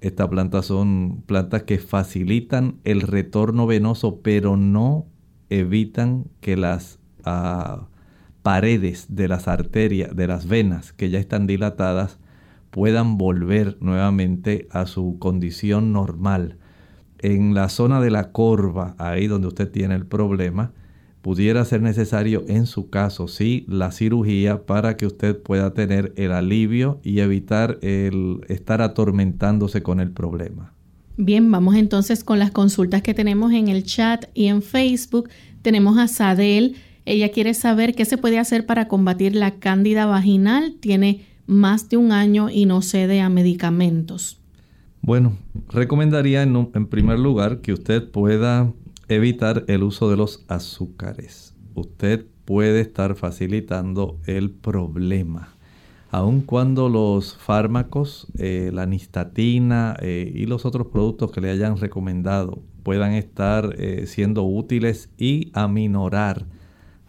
[0.00, 5.06] Estas plantas son plantas que facilitan el retorno venoso, pero no
[5.50, 7.88] evitan que las ah,
[8.42, 12.18] paredes de las arterias, de las venas que ya están dilatadas,
[12.70, 16.56] puedan volver nuevamente a su condición normal.
[17.18, 20.72] En la zona de la corva, ahí donde usted tiene el problema,
[21.22, 26.32] pudiera ser necesario en su caso, sí, la cirugía para que usted pueda tener el
[26.32, 30.72] alivio y evitar el estar atormentándose con el problema.
[31.16, 35.28] Bien, vamos entonces con las consultas que tenemos en el chat y en Facebook.
[35.60, 36.76] Tenemos a Sadel.
[37.04, 40.76] Ella quiere saber qué se puede hacer para combatir la cándida vaginal.
[40.80, 44.40] Tiene más de un año y no cede a medicamentos.
[45.02, 45.36] Bueno,
[45.68, 48.72] recomendaría en, en primer lugar que usted pueda
[49.10, 51.54] evitar el uso de los azúcares.
[51.74, 55.56] Usted puede estar facilitando el problema.
[56.12, 61.76] Aun cuando los fármacos, eh, la nistatina eh, y los otros productos que le hayan
[61.76, 66.46] recomendado puedan estar eh, siendo útiles y aminorar,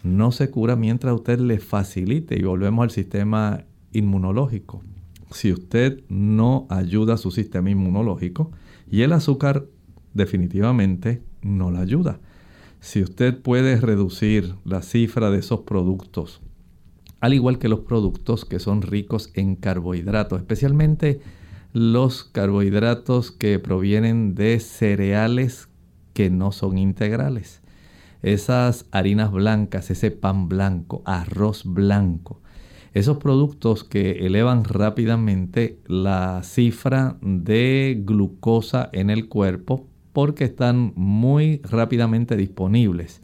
[0.04, 4.82] no se cura mientras usted le facilite y volvemos al sistema inmunológico.
[5.32, 8.52] Si usted no ayuda a su sistema inmunológico
[8.90, 9.66] y el azúcar
[10.14, 12.20] definitivamente no la ayuda.
[12.80, 16.42] Si usted puede reducir la cifra de esos productos,
[17.20, 21.22] al igual que los productos que son ricos en carbohidratos, especialmente
[21.74, 25.70] los carbohidratos que provienen de cereales
[26.14, 27.62] que no son integrales.
[28.24, 32.42] Esas harinas blancas, ese pan blanco, arroz blanco,
[32.94, 41.62] esos productos que elevan rápidamente la cifra de glucosa en el cuerpo porque están muy
[41.64, 43.22] rápidamente disponibles.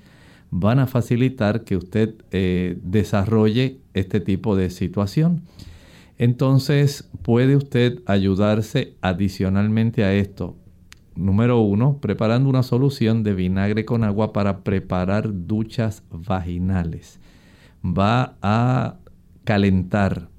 [0.50, 5.42] Van a facilitar que usted eh, desarrolle este tipo de situación.
[6.18, 10.56] Entonces puede usted ayudarse adicionalmente a esto.
[11.16, 17.20] Número uno, preparando una solución de vinagre con agua para preparar duchas vaginales.
[17.84, 18.98] Va a
[19.44, 20.30] calentar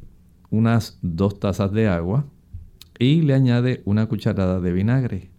[0.51, 2.27] unas dos tazas de agua
[2.99, 5.31] y le añade una cucharada de vinagre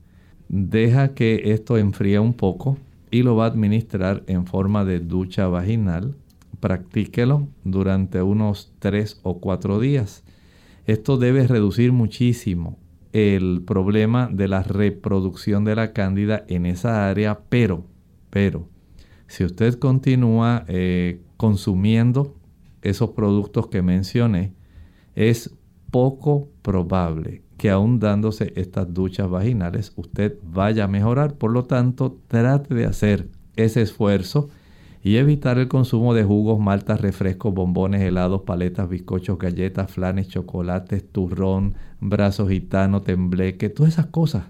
[0.49, 2.77] deja que esto enfríe un poco
[3.11, 6.15] y lo va a administrar en forma de ducha vaginal.
[6.59, 10.23] Practíquelo durante unos 3 o 4 días.
[10.85, 12.77] Esto debe reducir muchísimo
[13.13, 17.85] el problema de la reproducción de la cándida en esa área, pero,
[18.29, 18.67] pero,
[19.27, 22.35] si usted continúa eh, consumiendo
[22.81, 24.53] esos productos que mencioné,
[25.15, 25.55] es
[25.91, 31.35] poco probable que aún dándose estas duchas vaginales usted vaya a mejorar.
[31.35, 34.49] Por lo tanto, trate de hacer ese esfuerzo
[35.03, 41.03] y evitar el consumo de jugos, maltas, refrescos, bombones, helados, paletas, bizcochos, galletas, flanes, chocolates,
[41.11, 44.45] turrón, brazo gitano, tembleque, todas esas cosas.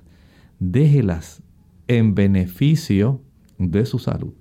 [0.59, 1.41] Déjelas
[1.87, 3.21] en beneficio
[3.57, 4.33] de su salud.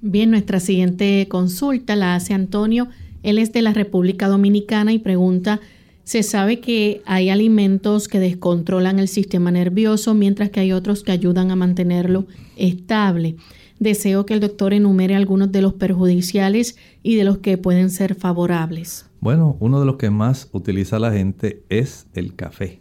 [0.00, 2.86] Bien, nuestra siguiente consulta la hace Antonio.
[3.24, 5.60] Él es de la República Dominicana y pregunta
[6.04, 11.12] se sabe que hay alimentos que descontrolan el sistema nervioso, mientras que hay otros que
[11.12, 12.26] ayudan a mantenerlo
[12.56, 13.36] estable.
[13.80, 18.14] Deseo que el doctor enumere algunos de los perjudiciales y de los que pueden ser
[18.14, 19.06] favorables.
[19.20, 22.80] Bueno, uno de los que más utiliza la gente es el café.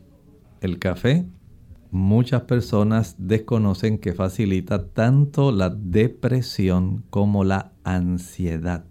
[0.62, 1.26] El café,
[1.92, 8.86] muchas personas desconocen que facilita tanto la depresión como la ansiedad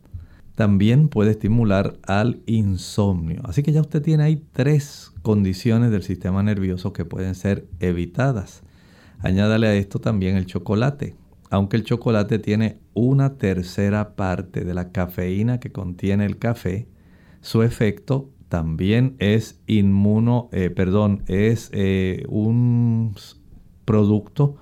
[0.54, 3.40] también puede estimular al insomnio.
[3.44, 8.62] Así que ya usted tiene ahí tres condiciones del sistema nervioso que pueden ser evitadas.
[9.20, 11.16] Añádale a esto también el chocolate.
[11.50, 16.88] Aunque el chocolate tiene una tercera parte de la cafeína que contiene el café,
[17.40, 23.14] su efecto también es inmuno, eh, perdón, es eh, un
[23.84, 24.56] producto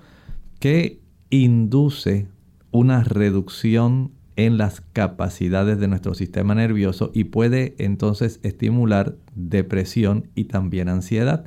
[0.59, 2.27] que induce
[2.71, 4.11] una reducción
[4.45, 11.43] en las capacidades de nuestro sistema nervioso y puede entonces estimular depresión y también ansiedad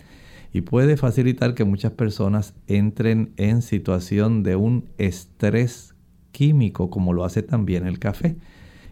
[0.53, 5.97] y puede facilitar que muchas personas entren en situación de un estrés
[6.31, 8.37] químico como lo hace también el café.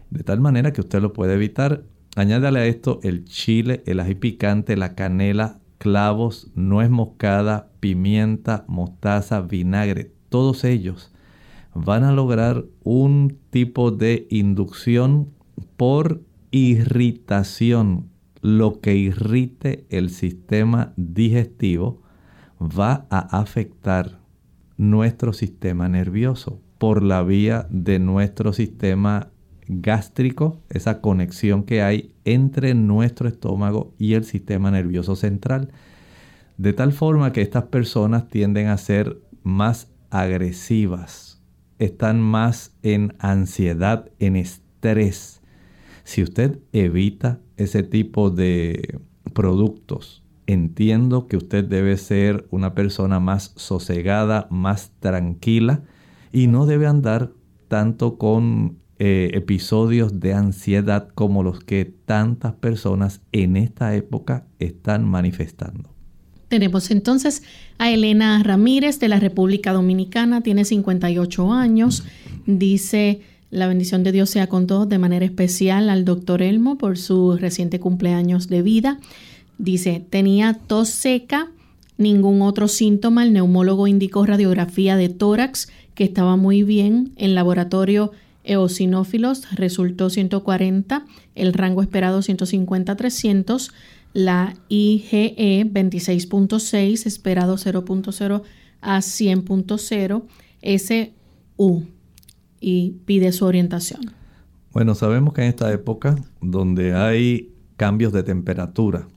[0.09, 1.83] De tal manera que usted lo puede evitar.
[2.17, 9.41] Añádale a esto el chile, el ají picante, la canela, clavos, nuez moscada, pimienta, mostaza,
[9.41, 11.12] vinagre, todos ellos
[11.73, 15.29] van a lograr un tipo de inducción
[15.77, 16.21] por
[16.51, 18.09] irritación.
[18.41, 22.01] Lo que irrite el sistema digestivo
[22.59, 24.19] va a afectar
[24.77, 29.29] nuestro sistema nervioso por la vía de nuestro sistema
[29.67, 35.71] gástrico, esa conexión que hay entre nuestro estómago y el sistema nervioso central.
[36.57, 41.32] De tal forma que estas personas tienden a ser más agresivas,
[41.83, 45.41] están más en ansiedad, en estrés.
[46.03, 48.99] Si usted evita ese tipo de
[49.33, 55.83] productos, entiendo que usted debe ser una persona más sosegada, más tranquila
[56.31, 57.31] y no debe andar
[57.67, 65.05] tanto con eh, episodios de ansiedad como los que tantas personas en esta época están
[65.05, 65.92] manifestando.
[66.53, 67.41] Tenemos entonces
[67.79, 72.03] a Elena Ramírez de la República Dominicana, tiene 58 años,
[72.45, 76.99] dice la bendición de Dios sea con todos, de manera especial al doctor Elmo por
[76.99, 78.99] su reciente cumpleaños de vida.
[79.57, 81.49] Dice, tenía tos seca,
[81.97, 88.11] ningún otro síntoma, el neumólogo indicó radiografía de tórax que estaba muy bien, en laboratorio
[88.43, 93.71] eosinófilos resultó 140, el rango esperado 150-300,
[94.13, 98.43] la IgE 26.6, esperado 0.0
[98.81, 100.23] a 100.0,
[100.61, 101.87] SU
[102.59, 104.11] y pide su orientación.
[104.71, 109.07] Bueno, sabemos que en esta época donde hay cambios de temperatura,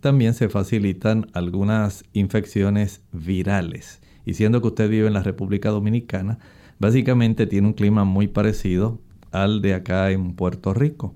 [0.00, 4.00] también se facilitan algunas infecciones virales.
[4.26, 6.38] Y siendo que usted vive en la República Dominicana,
[6.78, 9.00] básicamente tiene un clima muy parecido
[9.30, 11.14] al de acá en Puerto Rico.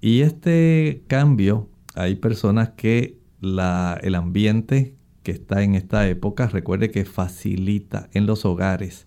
[0.00, 7.04] Y este cambio, hay personas que el ambiente que está en esta época, recuerde que
[7.04, 9.06] facilita en los hogares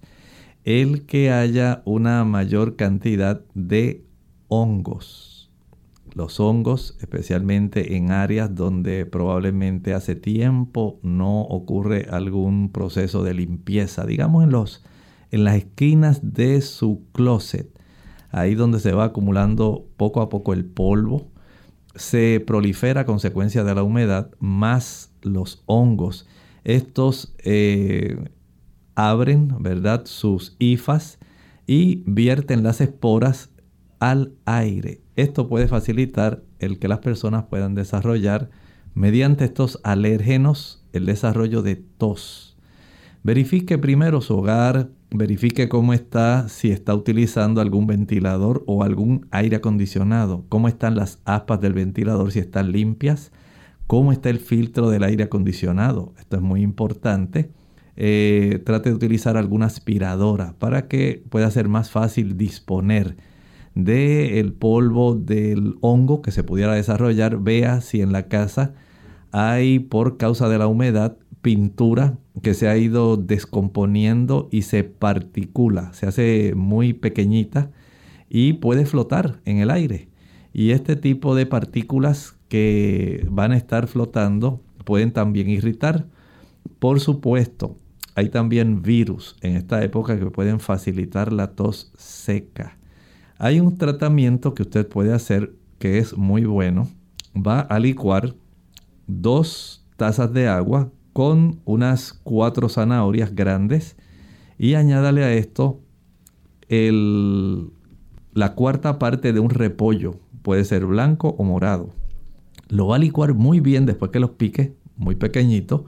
[0.64, 4.06] el que haya una mayor cantidad de
[4.48, 5.50] hongos.
[6.14, 14.06] Los hongos, especialmente en áreas donde probablemente hace tiempo no ocurre algún proceso de limpieza,
[14.06, 14.84] digamos en los
[15.32, 17.70] en las esquinas de su closet,
[18.30, 21.32] ahí donde se va acumulando poco a poco el polvo,
[21.98, 26.28] se prolifera a consecuencia de la humedad, más los hongos.
[26.64, 28.30] Estos eh,
[28.96, 31.20] abren, ¿verdad?, sus hifas
[31.66, 33.50] y vierten las esporas
[34.00, 35.02] al aire.
[35.16, 38.50] Esto puede facilitar el que las personas puedan desarrollar
[38.94, 42.58] mediante estos alérgenos el desarrollo de tos.
[43.24, 49.58] Verifique primero su hogar, verifique cómo está, si está utilizando algún ventilador o algún aire
[49.58, 53.32] acondicionado, cómo están las aspas del ventilador, si están limpias,
[53.88, 56.14] cómo está el filtro del aire acondicionado.
[56.20, 57.52] Esto es muy importante.
[57.96, 63.18] Eh, trate de utilizar alguna aspiradora para que pueda ser más fácil disponer
[63.74, 67.40] del polvo del hongo que se pudiera desarrollar.
[67.40, 68.74] Vea si en la casa
[69.32, 75.94] hay por causa de la humedad pintura que se ha ido descomponiendo y se particula,
[75.94, 77.72] se hace muy pequeñita
[78.30, 80.10] y puede flotar en el aire.
[80.52, 86.08] Y este tipo de partículas que van a estar flotando pueden también irritar.
[86.80, 87.78] Por supuesto,
[88.14, 92.78] hay también virus en esta época que pueden facilitar la tos seca.
[93.38, 96.90] Hay un tratamiento que usted puede hacer que es muy bueno.
[97.34, 98.36] Va a licuar
[99.08, 103.98] dos tazas de agua con unas cuatro zanahorias grandes
[104.60, 105.80] y añádale a esto
[106.70, 111.90] la cuarta parte de un repollo, puede ser blanco o morado.
[112.68, 115.86] Lo va a licuar muy bien después que los pique, muy pequeñito,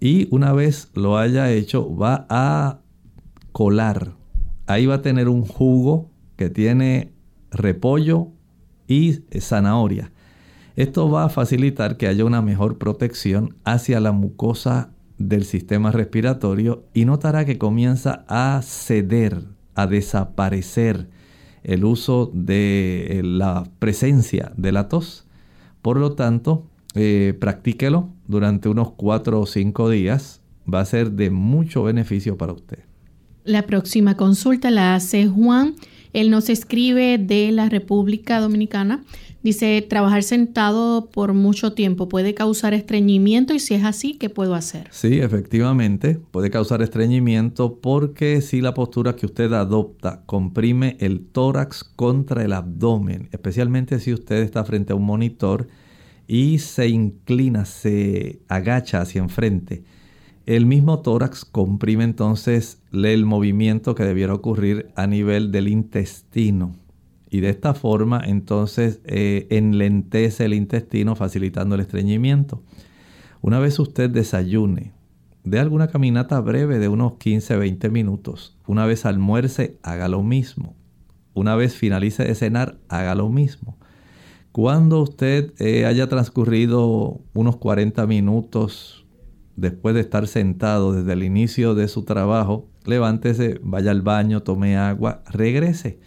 [0.00, 2.80] y una vez lo haya hecho va a
[3.52, 4.14] colar.
[4.66, 7.12] Ahí va a tener un jugo que tiene
[7.52, 8.32] repollo
[8.88, 10.10] y zanahoria.
[10.76, 16.84] Esto va a facilitar que haya una mejor protección hacia la mucosa del sistema respiratorio
[16.92, 21.08] y notará que comienza a ceder, a desaparecer
[21.64, 25.26] el uso de eh, la presencia de la tos.
[25.80, 30.42] Por lo tanto, eh, practíquelo durante unos 4 o 5 días.
[30.72, 32.80] Va a ser de mucho beneficio para usted.
[33.44, 35.74] La próxima consulta la hace Juan.
[36.12, 39.04] Él nos escribe de la República Dominicana.
[39.46, 44.56] Dice, trabajar sentado por mucho tiempo puede causar estreñimiento y si es así, ¿qué puedo
[44.56, 44.88] hacer?
[44.90, 51.84] Sí, efectivamente, puede causar estreñimiento porque si la postura que usted adopta comprime el tórax
[51.84, 55.68] contra el abdomen, especialmente si usted está frente a un monitor
[56.26, 59.84] y se inclina, se agacha hacia enfrente.
[60.44, 66.74] El mismo tórax comprime entonces el movimiento que debiera ocurrir a nivel del intestino
[67.28, 72.62] y de esta forma entonces eh, enlentece el intestino facilitando el estreñimiento.
[73.42, 74.92] Una vez usted desayune,
[75.44, 78.56] de alguna caminata breve de unos 15-20 minutos.
[78.66, 80.74] Una vez almuerce, haga lo mismo.
[81.34, 83.76] una vez finalice de cenar, haga lo mismo.
[84.52, 89.06] Cuando usted eh, haya transcurrido unos 40 minutos
[89.54, 94.78] después de estar sentado desde el inicio de su trabajo, levántese, vaya al baño, tome
[94.78, 95.98] agua, regrese.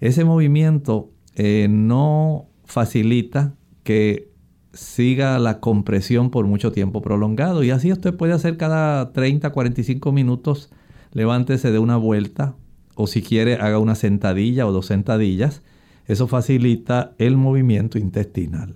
[0.00, 4.30] Ese movimiento eh, no facilita que
[4.72, 10.12] siga la compresión por mucho tiempo prolongado y así usted puede hacer cada 30, 45
[10.12, 10.70] minutos,
[11.12, 12.56] levántese de una vuelta
[12.94, 15.62] o si quiere haga una sentadilla o dos sentadillas.
[16.06, 18.74] Eso facilita el movimiento intestinal.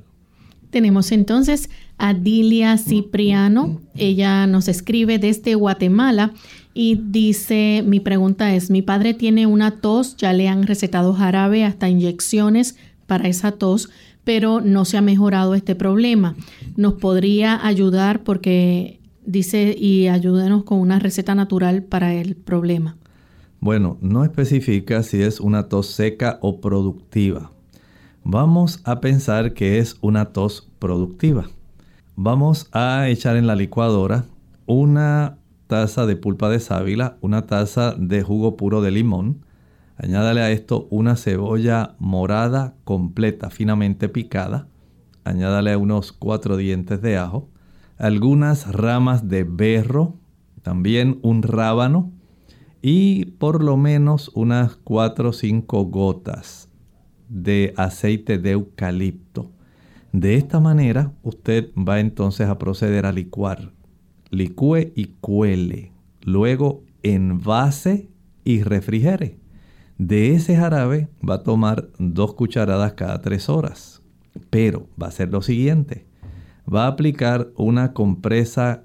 [0.71, 1.69] Tenemos entonces
[1.99, 3.81] a Dilia Cipriano.
[3.97, 6.33] Ella nos escribe desde Guatemala
[6.73, 11.65] y dice, mi pregunta es, mi padre tiene una tos, ya le han recetado jarabe
[11.65, 13.91] hasta inyecciones para esa tos,
[14.23, 16.37] pero no se ha mejorado este problema.
[16.77, 22.97] ¿Nos podría ayudar porque dice y ayúdenos con una receta natural para el problema?
[23.59, 27.53] Bueno, no especifica si es una tos seca o productiva.
[28.25, 31.49] Vamos a pensar que es una tos productiva.
[32.17, 34.27] Vamos a echar en la licuadora
[34.67, 39.47] una taza de pulpa de sábila, una taza de jugo puro de limón.
[39.97, 44.69] Añádale a esto una cebolla morada completa, finamente picada.
[45.25, 47.49] Añádale unos cuatro dientes de ajo,
[47.97, 50.15] algunas ramas de berro,
[50.61, 52.13] también un rábano
[52.83, 56.70] y por lo menos unas cuatro o cinco gotas
[57.31, 59.53] de aceite de eucalipto.
[60.13, 63.73] De esta manera usted va entonces a proceder a licuar.
[64.31, 65.93] Licúe y cuele.
[66.23, 68.11] Luego envase
[68.45, 69.39] y refrigere.
[69.97, 74.03] De ese jarabe va a tomar dos cucharadas cada tres horas.
[74.51, 76.07] Pero va a ser lo siguiente.
[76.73, 78.85] Va a aplicar una compresa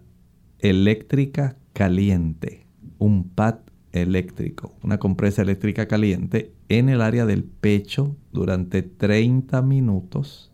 [0.59, 2.65] eléctrica caliente,
[2.97, 3.55] un pad
[3.91, 10.51] eléctrico, una compresa eléctrica caliente en el área del pecho durante 30 minutos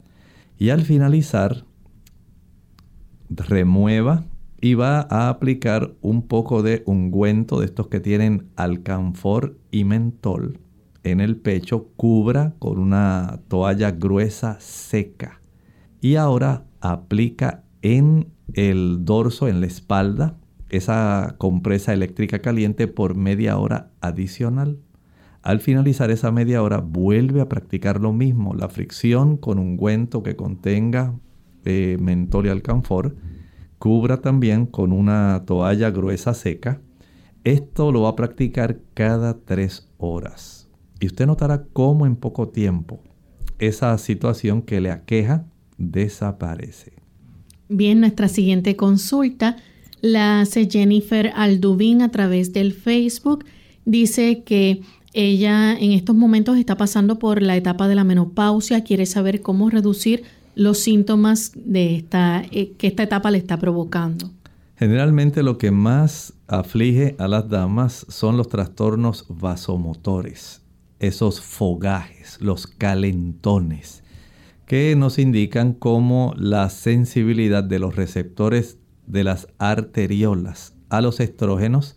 [0.57, 1.65] y al finalizar
[3.29, 4.25] remueva
[4.59, 10.59] y va a aplicar un poco de ungüento de estos que tienen alcanfor y mentol
[11.03, 15.41] en el pecho, cubra con una toalla gruesa seca
[15.99, 20.37] y ahora aplica en el dorso, en la espalda,
[20.69, 24.77] esa compresa eléctrica caliente por media hora adicional.
[25.41, 30.21] Al finalizar esa media hora vuelve a practicar lo mismo, la fricción con un ungüento
[30.21, 31.15] que contenga
[31.65, 33.15] eh, mentol y alcanfor,
[33.79, 36.81] cubra también con una toalla gruesa seca.
[37.43, 40.69] Esto lo va a practicar cada tres horas.
[40.99, 43.01] Y usted notará cómo en poco tiempo
[43.57, 45.45] esa situación que le aqueja
[45.79, 46.93] desaparece.
[47.69, 49.57] Bien, nuestra siguiente consulta
[50.01, 53.45] la hace Jennifer Aldubín a través del Facebook.
[53.85, 54.81] Dice que
[55.13, 59.69] ella en estos momentos está pasando por la etapa de la menopausia, quiere saber cómo
[59.69, 60.23] reducir
[60.55, 64.31] los síntomas de esta, eh, que esta etapa le está provocando.
[64.75, 70.61] Generalmente lo que más aflige a las damas son los trastornos vasomotores,
[70.99, 74.03] esos fogajes, los calentones,
[74.65, 81.95] que nos indican cómo la sensibilidad de los receptores de las arteriolas a los estrógenos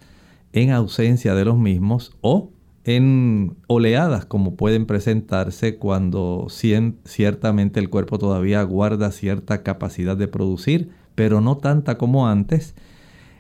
[0.52, 2.50] en ausencia de los mismos o
[2.84, 10.90] en oleadas como pueden presentarse cuando ciertamente el cuerpo todavía guarda cierta capacidad de producir,
[11.14, 12.74] pero no tanta como antes.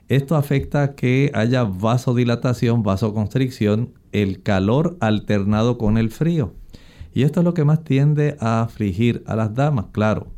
[0.08, 6.54] Esto afecta a que haya vasodilatación, vasoconstricción, el calor alternado con el frío.
[7.12, 10.28] Y esto es lo que más tiende a afligir a las damas, claro.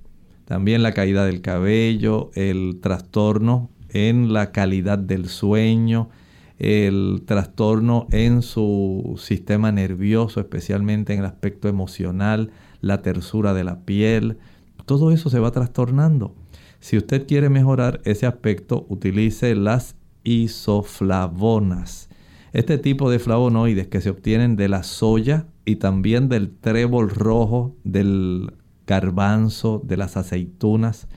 [0.44, 6.10] También la caída del cabello, el trastorno en la calidad del sueño,
[6.58, 12.50] el trastorno en su sistema nervioso, especialmente en el aspecto emocional,
[12.80, 14.38] la tersura de la piel,
[14.86, 16.34] todo eso se va trastornando.
[16.80, 22.08] Si usted quiere mejorar ese aspecto, utilice las isoflavonas.
[22.52, 27.76] Este tipo de flavonoides que se obtienen de la soya y también del trébol rojo,
[27.84, 28.54] del
[28.86, 31.08] garbanzo, de las aceitunas,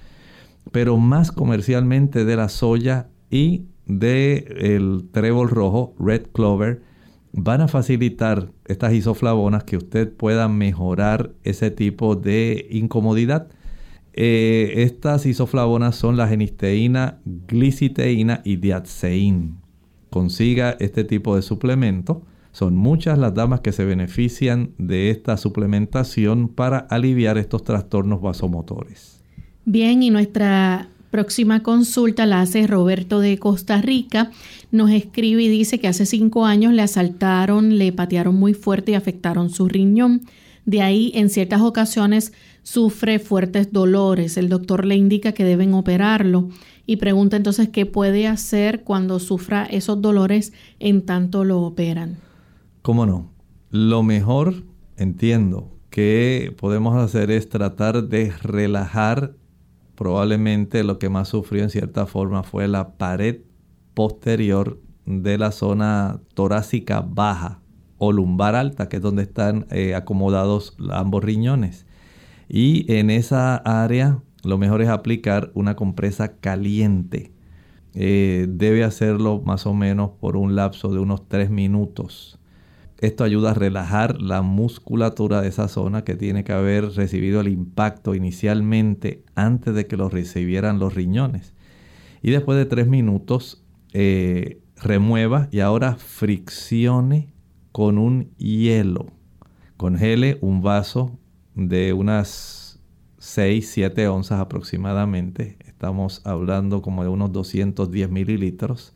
[0.71, 6.81] pero más comercialmente de la soya y del trébol rojo, red clover,
[7.33, 13.49] van a facilitar estas isoflavonas que usted pueda mejorar ese tipo de incomodidad.
[14.13, 19.57] Eh, estas isoflavonas son la genisteína, gliciteína y diatseín.
[20.09, 22.23] Consiga este tipo de suplemento.
[22.51, 29.23] Son muchas las damas que se benefician de esta suplementación para aliviar estos trastornos vasomotores.
[29.65, 34.31] Bien, y nuestra Próxima consulta la hace Roberto de Costa Rica.
[34.71, 38.95] Nos escribe y dice que hace cinco años le asaltaron, le patearon muy fuerte y
[38.95, 40.21] afectaron su riñón.
[40.65, 42.31] De ahí, en ciertas ocasiones,
[42.61, 44.37] sufre fuertes dolores.
[44.37, 46.49] El doctor le indica que deben operarlo
[46.85, 52.17] y pregunta entonces qué puede hacer cuando sufra esos dolores en tanto lo operan.
[52.83, 53.31] ¿Cómo no?
[53.71, 54.63] Lo mejor,
[54.97, 59.33] entiendo, que podemos hacer es tratar de relajar
[59.99, 63.41] probablemente lo que más sufrió en cierta forma fue la pared
[63.93, 67.59] posterior de la zona torácica baja
[67.97, 71.85] o lumbar alta, que es donde están eh, acomodados ambos riñones.
[72.47, 77.33] Y en esa área lo mejor es aplicar una compresa caliente.
[77.93, 82.38] Eh, debe hacerlo más o menos por un lapso de unos 3 minutos.
[82.99, 87.47] Esto ayuda a relajar la musculatura de esa zona que tiene que haber recibido el
[87.47, 91.53] impacto inicialmente antes de que lo recibieran los riñones.
[92.21, 97.33] Y después de 3 minutos eh, remueva y ahora friccione
[97.71, 99.07] con un hielo.
[99.77, 101.17] Congele un vaso
[101.55, 102.81] de unas
[103.19, 105.57] 6, 7 onzas aproximadamente.
[105.65, 108.93] Estamos hablando como de unos 210 mililitros.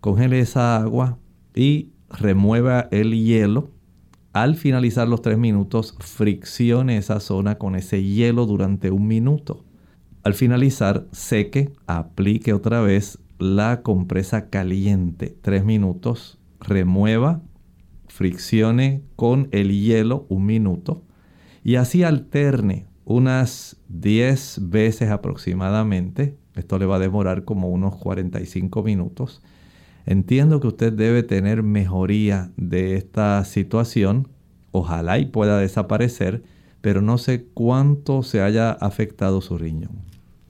[0.00, 1.18] Congele esa agua
[1.54, 3.70] y remueva el hielo.
[4.32, 9.64] Al finalizar los 3 minutos, friccione esa zona con ese hielo durante un minuto.
[10.22, 15.36] Al finalizar, seque, aplique otra vez la compresa caliente.
[15.42, 17.40] 3 minutos, remueva,
[18.08, 21.02] friccione con el hielo un minuto
[21.62, 26.36] y así alterne unas 10 veces aproximadamente.
[26.54, 29.42] Esto le va a demorar como unos 45 minutos.
[30.10, 34.28] Entiendo que usted debe tener mejoría de esta situación.
[34.70, 36.42] Ojalá y pueda desaparecer,
[36.80, 39.98] pero no sé cuánto se haya afectado su riñón.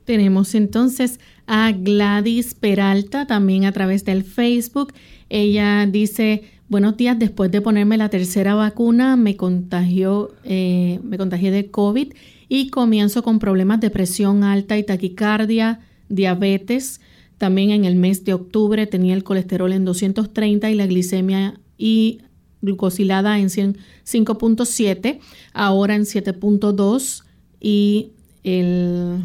[0.05, 4.93] Tenemos entonces a Gladys Peralta también a través del Facebook.
[5.29, 11.51] Ella dice, buenos días, después de ponerme la tercera vacuna me contagió, eh, me contagié
[11.51, 12.13] de COVID
[12.49, 17.01] y comienzo con problemas de presión alta y taquicardia, diabetes.
[17.39, 22.21] También en el mes de octubre tenía el colesterol en 230 y la glicemia y
[22.61, 25.21] glucosilada en 5.7,
[25.53, 27.23] ahora en 7.2
[27.61, 28.13] y
[28.43, 29.23] el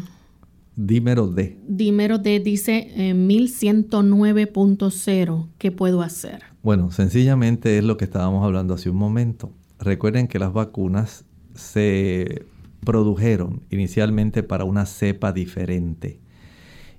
[0.76, 1.58] dímero D.
[1.66, 5.48] Dímero D dice 1109.0.
[5.58, 6.42] ¿Qué puedo hacer?
[6.62, 9.50] Bueno, sencillamente es lo que estábamos hablando hace un momento.
[9.80, 12.44] Recuerden que las vacunas se
[12.84, 16.20] produjeron inicialmente para una cepa diferente.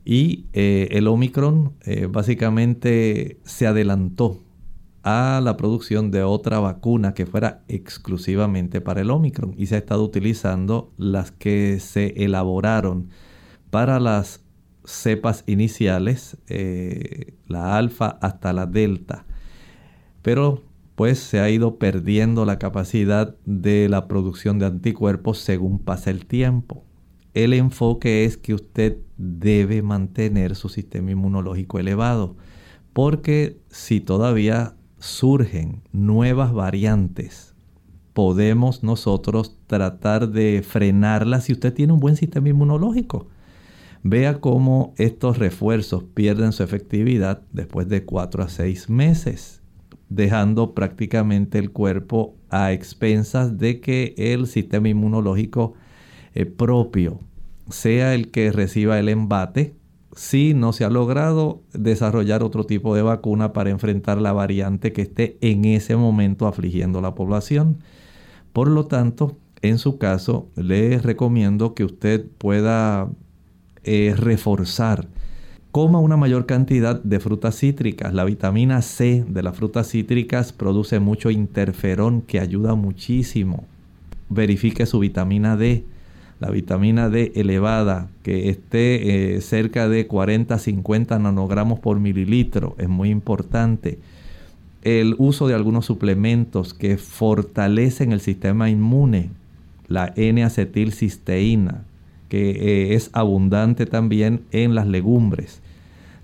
[0.06, 4.40] Y eh, el Omicron eh, básicamente se adelantó
[5.02, 9.78] a la producción de otra vacuna que fuera exclusivamente para el Omicron y se ha
[9.80, 13.10] estado utilizando las que se elaboraron
[13.72, 14.44] para las
[14.84, 19.26] cepas iniciales, eh, la alfa hasta la delta.
[20.22, 20.62] Pero
[20.94, 26.26] pues se ha ido perdiendo la capacidad de la producción de anticuerpos según pasa el
[26.26, 26.84] tiempo.
[27.34, 32.36] El enfoque es que usted debe mantener su sistema inmunológico elevado,
[32.94, 37.54] porque si todavía surgen nuevas variantes,
[38.14, 43.28] podemos nosotros tratar de frenarlas si usted tiene un buen sistema inmunológico.
[44.04, 49.62] Vea cómo estos refuerzos pierden su efectividad después de 4 a 6 meses
[50.10, 55.74] dejando prácticamente el cuerpo a expensas de que el sistema inmunológico
[56.34, 57.20] eh, propio
[57.70, 59.76] sea el que reciba el embate
[60.16, 65.02] si no se ha logrado desarrollar otro tipo de vacuna para enfrentar la variante que
[65.02, 67.80] esté en ese momento afligiendo a la población.
[68.54, 73.10] Por lo tanto, en su caso, le recomiendo que usted pueda
[73.84, 75.08] eh, reforzar
[75.76, 78.14] Coma una mayor cantidad de frutas cítricas.
[78.14, 83.66] La vitamina C de las frutas cítricas produce mucho interferón que ayuda muchísimo.
[84.30, 85.84] Verifique su vitamina D.
[86.46, 93.10] La vitamina D elevada, que esté eh, cerca de 40-50 nanogramos por mililitro, es muy
[93.10, 93.98] importante.
[94.84, 99.32] El uso de algunos suplementos que fortalecen el sistema inmune,
[99.88, 101.84] la N-acetilcisteína,
[102.30, 105.64] que eh, es abundante también en las legumbres.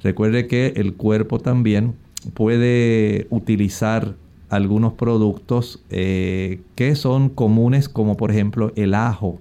[0.04, 1.96] Recuerde que el cuerpo también
[2.36, 4.14] puede utilizar
[4.50, 9.40] algunos productos eh, que son comunes como por ejemplo el ajo.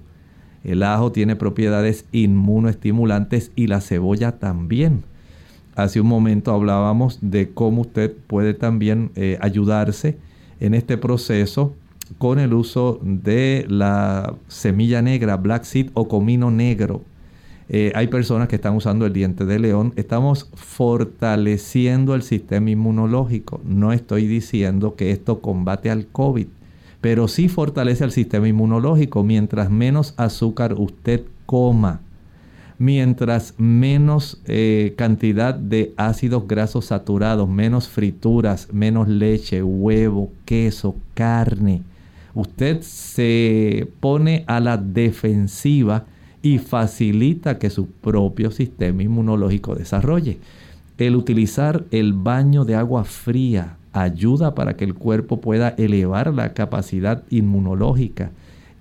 [0.65, 5.03] El ajo tiene propiedades inmunoestimulantes y la cebolla también.
[5.75, 10.19] Hace un momento hablábamos de cómo usted puede también eh, ayudarse
[10.61, 11.75] en este proceso
[12.19, 17.03] con el uso de la semilla negra, black seed o comino negro.
[17.73, 19.93] eh, hay personas que están usando el diente de león.
[19.95, 23.61] Estamos fortaleciendo el sistema inmunológico.
[23.65, 26.49] No estoy diciendo que esto combate al COVID,
[27.01, 29.23] pero sí fortalece el sistema inmunológico.
[29.23, 32.01] Mientras menos azúcar usted coma,
[32.79, 41.83] mientras menos eh, cantidad de ácidos grasos saturados, menos frituras, menos leche, huevo, queso, carne,
[42.35, 46.05] usted se pone a la defensiva
[46.43, 50.39] y facilita que su propio sistema inmunológico desarrolle.
[50.97, 56.53] El utilizar el baño de agua fría ayuda para que el cuerpo pueda elevar la
[56.53, 58.31] capacidad inmunológica.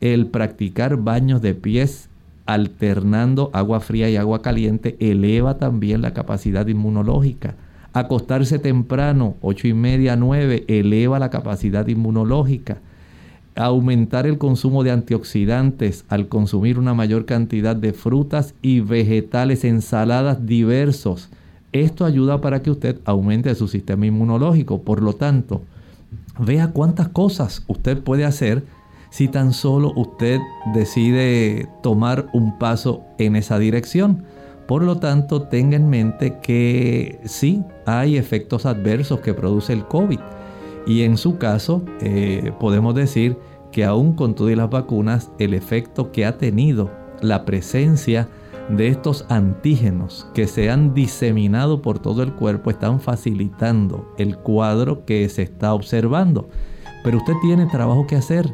[0.02, 2.10] El practicar baños de pies
[2.46, 7.56] alternando agua fría y agua caliente eleva también la capacidad inmunológica.
[7.94, 12.78] Acostarse temprano, ocho y media, 9, eleva la capacidad inmunológica
[13.56, 20.46] aumentar el consumo de antioxidantes al consumir una mayor cantidad de frutas y vegetales, ensaladas
[20.46, 21.30] diversos.
[21.72, 24.82] Esto ayuda para que usted aumente su sistema inmunológico.
[24.82, 25.62] Por lo tanto,
[26.40, 28.64] vea cuántas cosas usted puede hacer
[29.12, 30.40] si tan solo usted
[30.74, 34.24] decide tomar un paso en esa dirección.
[34.68, 40.20] Por lo tanto, tenga en mente que sí hay efectos adversos que produce el COVID.
[40.86, 43.38] Y en su caso, eh, podemos decir
[43.72, 46.92] que aún con todas las vacunas, el efecto que ha tenido
[47.22, 48.28] la presencia
[48.70, 55.06] de estos antígenos que se han diseminado por todo el cuerpo están facilitando el cuadro
[55.06, 56.50] que se está observando.
[57.04, 58.54] Pero usted tiene trabajo que hacer.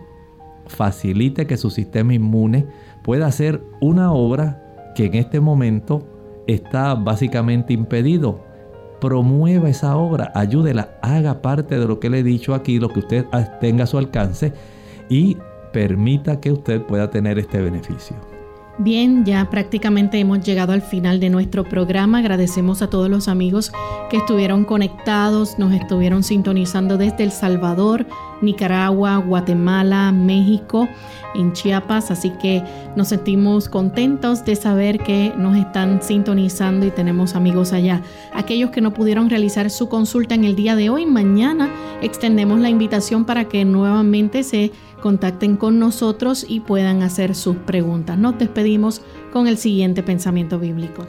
[0.67, 2.65] Facilite que su sistema inmune
[3.03, 6.07] pueda hacer una obra que en este momento
[6.47, 8.43] está básicamente impedido.
[9.01, 12.99] Promueva esa obra, ayúdela, haga parte de lo que le he dicho aquí, lo que
[12.99, 13.25] usted
[13.59, 14.53] tenga a su alcance
[15.09, 15.37] y
[15.73, 18.34] permita que usted pueda tener este beneficio.
[18.77, 22.17] Bien, ya prácticamente hemos llegado al final de nuestro programa.
[22.17, 23.71] Agradecemos a todos los amigos
[24.09, 28.05] que estuvieron conectados, nos estuvieron sintonizando desde El Salvador,
[28.41, 30.87] Nicaragua, Guatemala, México,
[31.35, 32.11] en Chiapas.
[32.11, 32.63] Así que
[32.95, 38.01] nos sentimos contentos de saber que nos están sintonizando y tenemos amigos allá.
[38.33, 41.69] Aquellos que no pudieron realizar su consulta en el día de hoy, mañana
[42.01, 44.71] extendemos la invitación para que nuevamente se
[45.01, 48.17] contacten con nosotros y puedan hacer sus preguntas.
[48.17, 51.05] Nos despedimos con el siguiente pensamiento bíblico.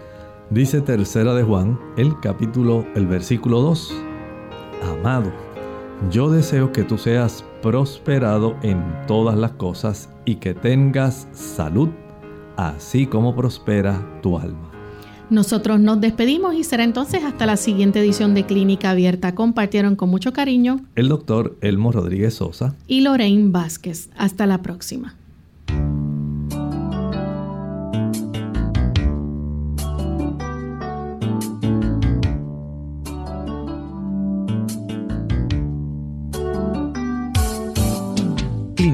[0.51, 3.95] Dice tercera de Juan, el capítulo, el versículo 2.
[4.83, 5.33] Amado,
[6.11, 11.89] yo deseo que tú seas prosperado en todas las cosas y que tengas salud,
[12.57, 14.71] así como prospera tu alma.
[15.29, 19.35] Nosotros nos despedimos y será entonces hasta la siguiente edición de Clínica Abierta.
[19.35, 24.11] Compartieron con mucho cariño el doctor Elmo Rodríguez Sosa y Lorraine Vázquez.
[24.17, 25.17] Hasta la próxima.